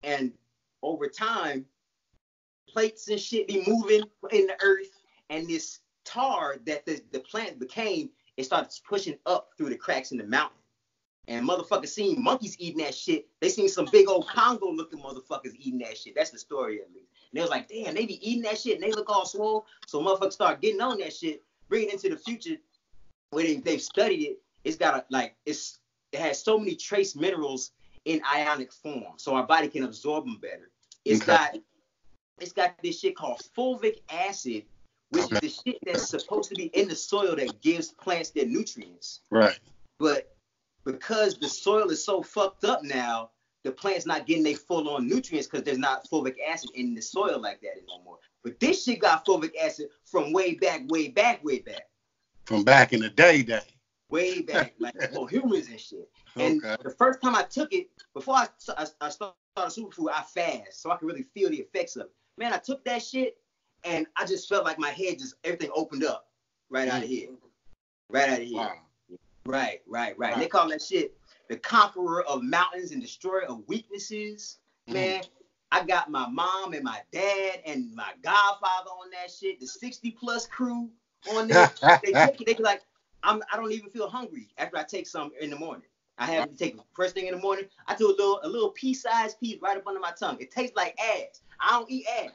And 0.04 0.34
over 0.84 1.08
time, 1.08 1.64
plates 2.68 3.08
and 3.08 3.18
shit 3.18 3.48
be 3.48 3.64
moving 3.66 4.04
in 4.34 4.48
the 4.48 4.58
earth, 4.62 4.90
and 5.30 5.48
this 5.48 5.80
tar 6.04 6.58
that 6.66 6.86
the, 6.86 7.02
the 7.14 7.22
plant 7.22 7.60
became, 7.60 8.10
it 8.36 8.44
starts 8.44 8.82
pushing 8.86 9.18
up 9.26 9.52
through 9.58 9.70
the 9.70 9.78
cracks 9.78 10.12
in 10.12 10.18
the 10.18 10.26
mountain. 10.26 10.58
And 11.30 11.48
motherfuckers 11.48 11.88
seen 11.88 12.22
monkeys 12.22 12.58
eating 12.60 12.84
that 12.84 12.94
shit. 12.94 13.30
They 13.40 13.48
seen 13.48 13.70
some 13.70 13.88
big 13.90 14.10
old 14.10 14.28
Congo 14.28 14.70
looking 14.70 15.00
motherfuckers 15.00 15.56
eating 15.58 15.80
that 15.80 15.98
shit. 15.98 16.14
That's 16.14 16.32
the 16.32 16.40
story 16.40 16.82
at 16.82 16.94
least. 16.94 17.08
And 17.32 17.38
they 17.38 17.42
was 17.42 17.50
like, 17.50 17.68
damn, 17.68 17.96
they 17.96 18.06
be 18.06 18.30
eating 18.30 18.44
that 18.44 18.60
shit 18.60 18.76
and 18.76 18.84
they 18.84 18.92
look 18.92 19.10
all 19.10 19.26
swole. 19.26 19.66
So 19.86 20.02
motherfuckers 20.02 20.34
start 20.34 20.62
getting 20.62 20.82
on 20.82 21.00
that 21.00 21.14
shit, 21.14 21.44
bring 21.70 21.88
it 21.88 21.94
into 21.94 22.10
the 22.10 22.18
future 22.18 22.58
where 23.32 23.46
they, 23.46 23.58
they've 23.58 23.82
studied 23.82 24.24
it. 24.24 24.42
It's 24.64 24.78
got 24.78 24.96
a, 24.96 25.06
like, 25.10 25.36
it's 25.46 25.80
it 26.12 26.20
has 26.20 26.42
so 26.42 26.58
many 26.58 26.76
trace 26.76 27.16
minerals 27.16 27.72
in 28.06 28.22
ionic 28.34 28.72
form. 28.72 29.14
So 29.18 29.36
our 29.36 29.46
body 29.46 29.68
can 29.68 29.84
absorb 29.84 30.26
them 30.26 30.38
better. 30.42 30.72
It's 31.06 31.22
okay. 31.22 31.38
got 31.38 31.56
it's 32.40 32.54
got 32.54 32.76
this 32.82 33.00
shit 33.00 33.16
called 33.16 33.42
fulvic 33.58 33.98
acid, 34.12 34.64
which 35.10 35.26
okay. 35.26 35.36
is 35.36 35.42
the 35.42 35.72
shit 35.72 35.80
that's 35.86 36.10
supposed 36.10 36.50
to 36.50 36.56
be 36.56 36.66
in 36.66 36.88
the 36.88 36.96
soil 36.96 37.36
that 37.36 37.62
gives 37.62 37.92
plants 37.92 38.30
their 38.30 38.46
nutrients. 38.46 39.22
Right. 39.32 39.60
But 40.00 40.36
because 40.86 41.38
the 41.38 41.50
soil 41.50 41.90
is 41.90 42.04
so 42.04 42.22
fucked 42.22 42.64
up 42.64 42.84
now, 42.84 43.32
the 43.68 43.74
plant's 43.74 44.06
not 44.06 44.26
getting 44.26 44.44
their 44.44 44.56
full 44.56 44.90
on 44.90 45.10
nutrients 45.10 45.46
because 45.46 45.66
there's 45.66 45.78
not 45.78 46.08
fulvic 46.10 46.36
acid 46.50 46.70
in 46.76 46.96
the 46.96 47.02
soil 47.02 47.38
like 47.38 47.60
that 47.60 47.74
anymore. 47.74 48.18
But 48.42 48.62
this 48.62 48.86
shit 48.86 49.02
got 49.02 49.26
fulvic 49.26 49.52
acid 49.62 49.90
from 50.06 50.32
way 50.32 50.54
back, 50.54 50.84
way 50.88 51.10
back, 51.10 51.44
way 51.44 51.60
back. 51.60 51.82
From 52.46 52.64
back 52.64 52.94
in 52.94 53.02
the 53.02 53.10
day, 53.10 53.44
day. 53.44 53.60
Way 54.10 54.42
back, 54.42 54.74
like 54.80 54.94
for 55.14 55.28
humans 55.28 55.68
and 55.68 55.78
shit. 55.78 56.10
And 56.38 56.64
okay. 56.64 56.82
the 56.82 56.92
first 56.92 57.22
time 57.22 57.36
I 57.36 57.44
took 57.44 57.74
it, 57.74 57.90
before 58.14 58.36
I, 58.36 58.48
I, 58.78 58.86
I 59.02 59.10
started 59.10 59.36
superfood, 59.58 60.12
I 60.14 60.22
fast 60.22 60.82
so 60.82 60.90
I 60.90 60.96
could 60.96 61.08
really 61.08 61.24
feel 61.34 61.50
the 61.50 61.58
effects 61.58 61.98
of 61.98 62.04
it. 62.04 62.12
Man, 62.38 62.54
I 62.54 62.58
took 62.58 62.86
that 62.86 63.04
shit 63.04 63.36
and 63.84 64.08
I 64.16 64.26
just 64.26 64.48
felt 64.48 64.64
like 64.64 64.80
my 64.80 64.92
head 64.92 65.20
just 65.20 65.36
everything 65.44 65.72
opened 65.76 66.06
up 66.06 66.28
right 66.70 66.88
out 66.88 67.04
of 67.04 67.10
mm. 67.10 67.12
here. 67.12 67.30
Right 68.10 68.30
out 68.30 68.40
of 68.40 68.48
here. 68.48 68.60
Wow. 68.60 68.76
Right, 69.46 69.82
right, 69.88 70.18
right. 70.18 70.36
Wow. 70.36 70.40
They 70.40 70.48
call 70.48 70.70
that 70.70 70.82
shit 70.82 71.18
the 71.50 71.58
conqueror 71.58 72.24
of 72.24 72.44
mountains 72.44 72.92
and 72.92 73.02
destroyer 73.02 73.44
of 73.44 73.68
weaknesses. 73.68 74.58
Mm. 74.90 74.94
Man, 74.94 75.24
I 75.72 75.84
got 75.84 76.10
my 76.10 76.28
mom 76.28 76.74
and 76.74 76.84
my 76.84 77.02
dad 77.12 77.62
and 77.66 77.94
my 77.96 78.12
godfather 78.22 78.90
on 78.90 79.10
that 79.12 79.32
shit. 79.32 79.60
The 79.60 79.68
60 79.68 80.12
plus 80.12 80.48
crew 80.48 80.90
on 81.32 81.48
there. 81.48 81.72
they 82.04 82.12
take 82.14 82.42
it, 82.42 82.46
they 82.46 82.54
be 82.54 82.64
like, 82.64 82.82
I'm 83.24 83.42
I 83.52 83.58
don't 83.58 83.72
even 83.72 83.90
feel 83.90 84.10
hungry 84.10 84.48
after 84.58 84.78
I 84.78 84.84
take 84.84 85.08
some 85.08 85.32
in 85.40 85.50
the 85.50 85.58
morning. 85.58 85.88
I 86.20 86.26
have 86.26 86.50
to 86.50 86.56
take 86.56 86.78
first 86.96 87.14
thing 87.14 87.28
in 87.28 87.36
the 87.36 87.40
morning. 87.40 87.66
I 87.86 87.96
do 87.96 88.08
a 88.08 88.16
little 88.16 88.40
a 88.44 88.48
little 88.48 88.70
pea-sized 88.70 89.40
piece 89.40 89.62
right 89.62 89.78
up 89.78 89.86
under 89.86 90.00
my 90.00 90.12
tongue. 90.18 90.38
It 90.40 90.52
tastes 90.52 90.76
like 90.76 90.98
ass. 91.00 91.42
I 91.60 91.72
don't 91.72 91.90
eat 91.90 92.06
ass. 92.24 92.32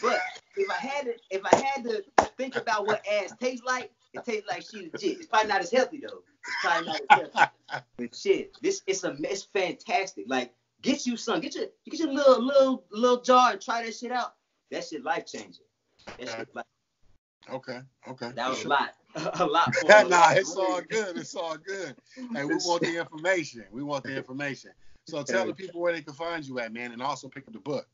But 0.00 0.20
if 0.56 0.70
I 0.70 0.86
had 0.86 1.06
to 1.06 1.14
if 1.30 1.42
I 1.44 1.56
had 1.56 1.84
to 1.84 2.04
think 2.36 2.56
about 2.56 2.86
what 2.86 3.04
ass 3.06 3.34
tastes 3.40 3.64
like, 3.64 3.90
it 4.16 4.24
tastes 4.24 4.48
like 4.48 4.62
shit 4.62 4.92
legit. 4.92 5.18
It's 5.18 5.26
probably 5.26 5.48
not 5.48 5.60
as 5.60 5.70
healthy 5.70 6.00
though. 6.06 6.22
It's 6.46 6.56
probably 6.62 6.86
not 6.86 7.00
as 7.10 7.28
healthy. 7.34 7.84
but 7.98 8.14
shit, 8.14 8.56
this 8.62 8.82
it's 8.86 9.04
a 9.04 9.16
it's 9.20 9.44
fantastic. 9.44 10.24
Like 10.28 10.52
get 10.82 11.06
you 11.06 11.16
some, 11.16 11.40
get 11.40 11.54
your 11.54 11.66
get 11.88 12.00
your 12.00 12.12
little 12.12 12.44
little 12.44 12.84
little 12.90 13.20
jar 13.20 13.52
and 13.52 13.60
try 13.60 13.84
that 13.84 13.94
shit 13.94 14.12
out. 14.12 14.34
That 14.70 14.84
shit 14.84 15.04
life 15.04 15.26
changing. 15.26 15.64
That 16.18 16.28
shit 16.28 16.54
life. 16.54 16.64
Okay, 17.50 17.80
okay. 18.08 18.32
That 18.34 18.50
was 18.50 18.64
a 18.64 18.68
lot. 18.68 18.94
a 19.40 19.46
lot. 19.46 19.74
nah, 20.08 20.32
it's 20.32 20.56
all 20.56 20.80
good. 20.82 21.16
It's 21.16 21.34
all 21.34 21.56
good. 21.56 21.96
Hey, 22.32 22.44
we 22.44 22.54
want 22.56 22.82
the 22.82 22.98
information. 22.98 23.64
We 23.70 23.82
want 23.82 24.04
the 24.04 24.16
information. 24.16 24.72
So 25.06 25.22
tell 25.22 25.46
the 25.46 25.54
people 25.54 25.80
where 25.80 25.92
they 25.92 26.02
can 26.02 26.14
find 26.14 26.44
you 26.44 26.58
at, 26.58 26.72
man, 26.72 26.92
and 26.92 27.00
also 27.00 27.28
pick 27.28 27.46
up 27.46 27.52
the 27.52 27.60
book. 27.60 27.86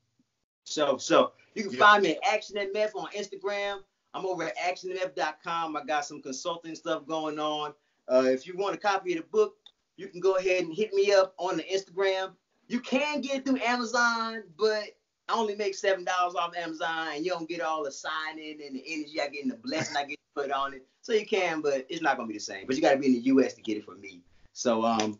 So, 0.64 0.96
so 0.96 1.32
you 1.54 1.64
can 1.64 1.72
yeah. 1.72 1.78
find 1.78 2.02
me 2.02 2.16
at 2.16 2.40
actionmf 2.40 2.94
on 2.94 3.08
Instagram. 3.08 3.80
I'm 4.14 4.26
over 4.26 4.44
at 4.44 4.56
actionmf.com. 4.56 5.76
I 5.76 5.84
got 5.84 6.04
some 6.04 6.22
consulting 6.22 6.74
stuff 6.74 7.06
going 7.06 7.38
on. 7.38 7.72
Uh, 8.10 8.24
if 8.26 8.46
you 8.46 8.56
want 8.56 8.74
a 8.74 8.78
copy 8.78 9.12
of 9.12 9.22
the 9.22 9.28
book, 9.30 9.56
you 9.96 10.08
can 10.08 10.20
go 10.20 10.36
ahead 10.36 10.64
and 10.64 10.74
hit 10.74 10.92
me 10.92 11.12
up 11.12 11.34
on 11.38 11.56
the 11.56 11.62
Instagram. 11.64 12.32
You 12.68 12.80
can 12.80 13.20
get 13.20 13.36
it 13.36 13.44
through 13.44 13.60
Amazon, 13.60 14.44
but 14.58 14.84
I 15.28 15.34
only 15.34 15.54
make 15.54 15.74
seven 15.74 16.04
dollars 16.04 16.34
off 16.34 16.56
Amazon, 16.56 17.08
and 17.14 17.24
you 17.24 17.30
don't 17.30 17.48
get 17.48 17.60
all 17.60 17.84
the 17.84 17.92
signing 17.92 18.60
and 18.64 18.76
the 18.76 18.84
energy 18.86 19.20
I 19.20 19.28
get 19.28 19.44
and 19.44 19.52
the 19.52 19.56
blessing 19.56 19.96
I 19.96 20.04
get 20.04 20.18
put 20.34 20.50
on 20.50 20.74
it. 20.74 20.86
So 21.00 21.12
you 21.12 21.26
can, 21.26 21.60
but 21.60 21.86
it's 21.88 22.02
not 22.02 22.16
gonna 22.16 22.28
be 22.28 22.34
the 22.34 22.40
same. 22.40 22.66
But 22.66 22.76
you 22.76 22.82
gotta 22.82 22.98
be 22.98 23.06
in 23.06 23.12
the 23.12 23.20
US 23.20 23.54
to 23.54 23.62
get 23.62 23.76
it 23.76 23.84
from 23.84 24.00
me. 24.00 24.22
So 24.52 24.84
um, 24.84 25.18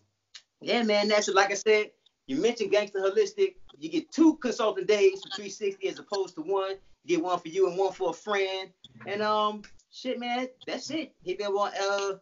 yeah, 0.60 0.82
man, 0.82 1.08
that's 1.08 1.28
it. 1.28 1.34
Like 1.34 1.50
I 1.50 1.54
said, 1.54 1.90
you 2.26 2.36
mentioned 2.36 2.70
Gangster 2.70 3.00
Holistic. 3.00 3.56
You 3.78 3.88
get 3.90 4.12
two 4.12 4.36
consulting 4.36 4.86
days 4.86 5.22
for 5.22 5.30
360 5.30 5.88
as 5.88 5.98
opposed 5.98 6.34
to 6.36 6.42
one. 6.42 6.76
You 7.04 7.16
get 7.16 7.24
one 7.24 7.38
for 7.38 7.48
you 7.48 7.68
and 7.68 7.76
one 7.76 7.92
for 7.92 8.10
a 8.10 8.12
friend. 8.12 8.70
And 9.06 9.22
um, 9.22 9.62
shit, 9.90 10.18
man, 10.18 10.48
that's 10.66 10.90
it. 10.90 11.14
Hit 11.24 11.38
me 11.38 11.44
up 11.44 11.54
on 11.54 11.72
uh, 11.80 12.12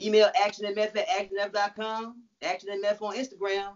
email 0.00 0.30
actionmf 0.40 0.96
at 0.96 1.08
actionmf.com, 1.08 2.22
actionmf 2.42 3.02
on 3.02 3.16
Instagram. 3.16 3.72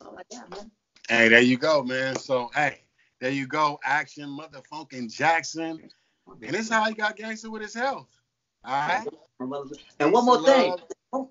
Oh 0.00 0.12
my 0.12 0.22
God, 0.32 0.50
man. 0.50 0.70
Hey, 1.08 1.28
there 1.28 1.40
you 1.40 1.56
go, 1.56 1.82
man. 1.82 2.16
So, 2.16 2.50
hey, 2.54 2.78
there 3.20 3.30
you 3.30 3.46
go. 3.46 3.78
Action 3.84 4.28
motherfucking 4.28 5.12
Jackson. 5.12 5.88
And 6.40 6.54
this 6.54 6.62
is 6.62 6.70
how 6.70 6.84
he 6.84 6.94
got 6.94 7.16
gangster 7.16 7.50
with 7.50 7.62
his 7.62 7.74
health. 7.74 8.08
All 8.64 8.72
right. 8.72 9.06
And 9.98 10.12
one 10.12 10.24
more 10.24 10.44
thing. 10.44 10.76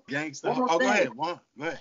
Gangster. 0.08 0.50
One 0.50 0.58
more 0.58 0.68
oh, 0.70 0.78
thing. 0.78 0.86
go 0.86 0.92
ahead. 0.92 1.14
One. 1.14 1.40
Go 1.58 1.66
ahead. 1.66 1.80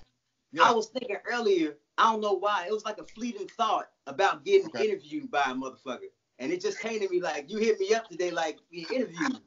Yeah. 0.54 0.64
I 0.64 0.72
was 0.72 0.88
thinking 0.90 1.18
earlier, 1.26 1.78
I 1.98 2.12
don't 2.12 2.22
know 2.22 2.34
why, 2.34 2.66
it 2.68 2.72
was 2.74 2.84
like 2.84 2.98
a 2.98 3.06
fleeting 3.06 3.48
thought 3.48 3.90
about 4.08 4.44
getting 4.44 4.68
okay. 4.68 4.90
interviewed 4.90 5.32
by 5.32 5.44
a 5.46 5.54
motherfucker. 5.54 6.10
And 6.42 6.52
it 6.52 6.60
just 6.60 6.80
came 6.80 7.00
to 7.00 7.08
me 7.08 7.22
like, 7.22 7.52
you 7.52 7.60
hit 7.60 7.80
me 7.80 7.94
up 7.94 8.10
today, 8.10 8.32
like, 8.32 8.58
being 8.72 8.88
interviewed. 8.92 9.38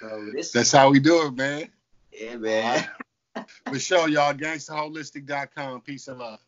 so 0.00 0.30
this, 0.32 0.52
That's 0.52 0.70
how 0.70 0.90
we 0.90 1.00
do 1.00 1.26
it, 1.26 1.34
man. 1.34 1.68
Yeah, 2.12 2.36
man. 2.36 2.88
For 3.66 3.80
sure, 3.80 4.08
y'all. 4.08 4.32
GangsterHolistic.com. 4.32 5.80
Peace 5.80 6.06
and 6.06 6.20
love. 6.20 6.38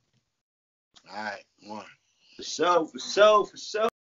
All 1.10 1.16
right, 1.16 1.42
one. 1.64 1.84
For 2.36 2.44
sure, 2.44 2.86
for 2.86 2.98
sure, 3.00 3.44
for 3.44 3.56
sure. 3.56 3.91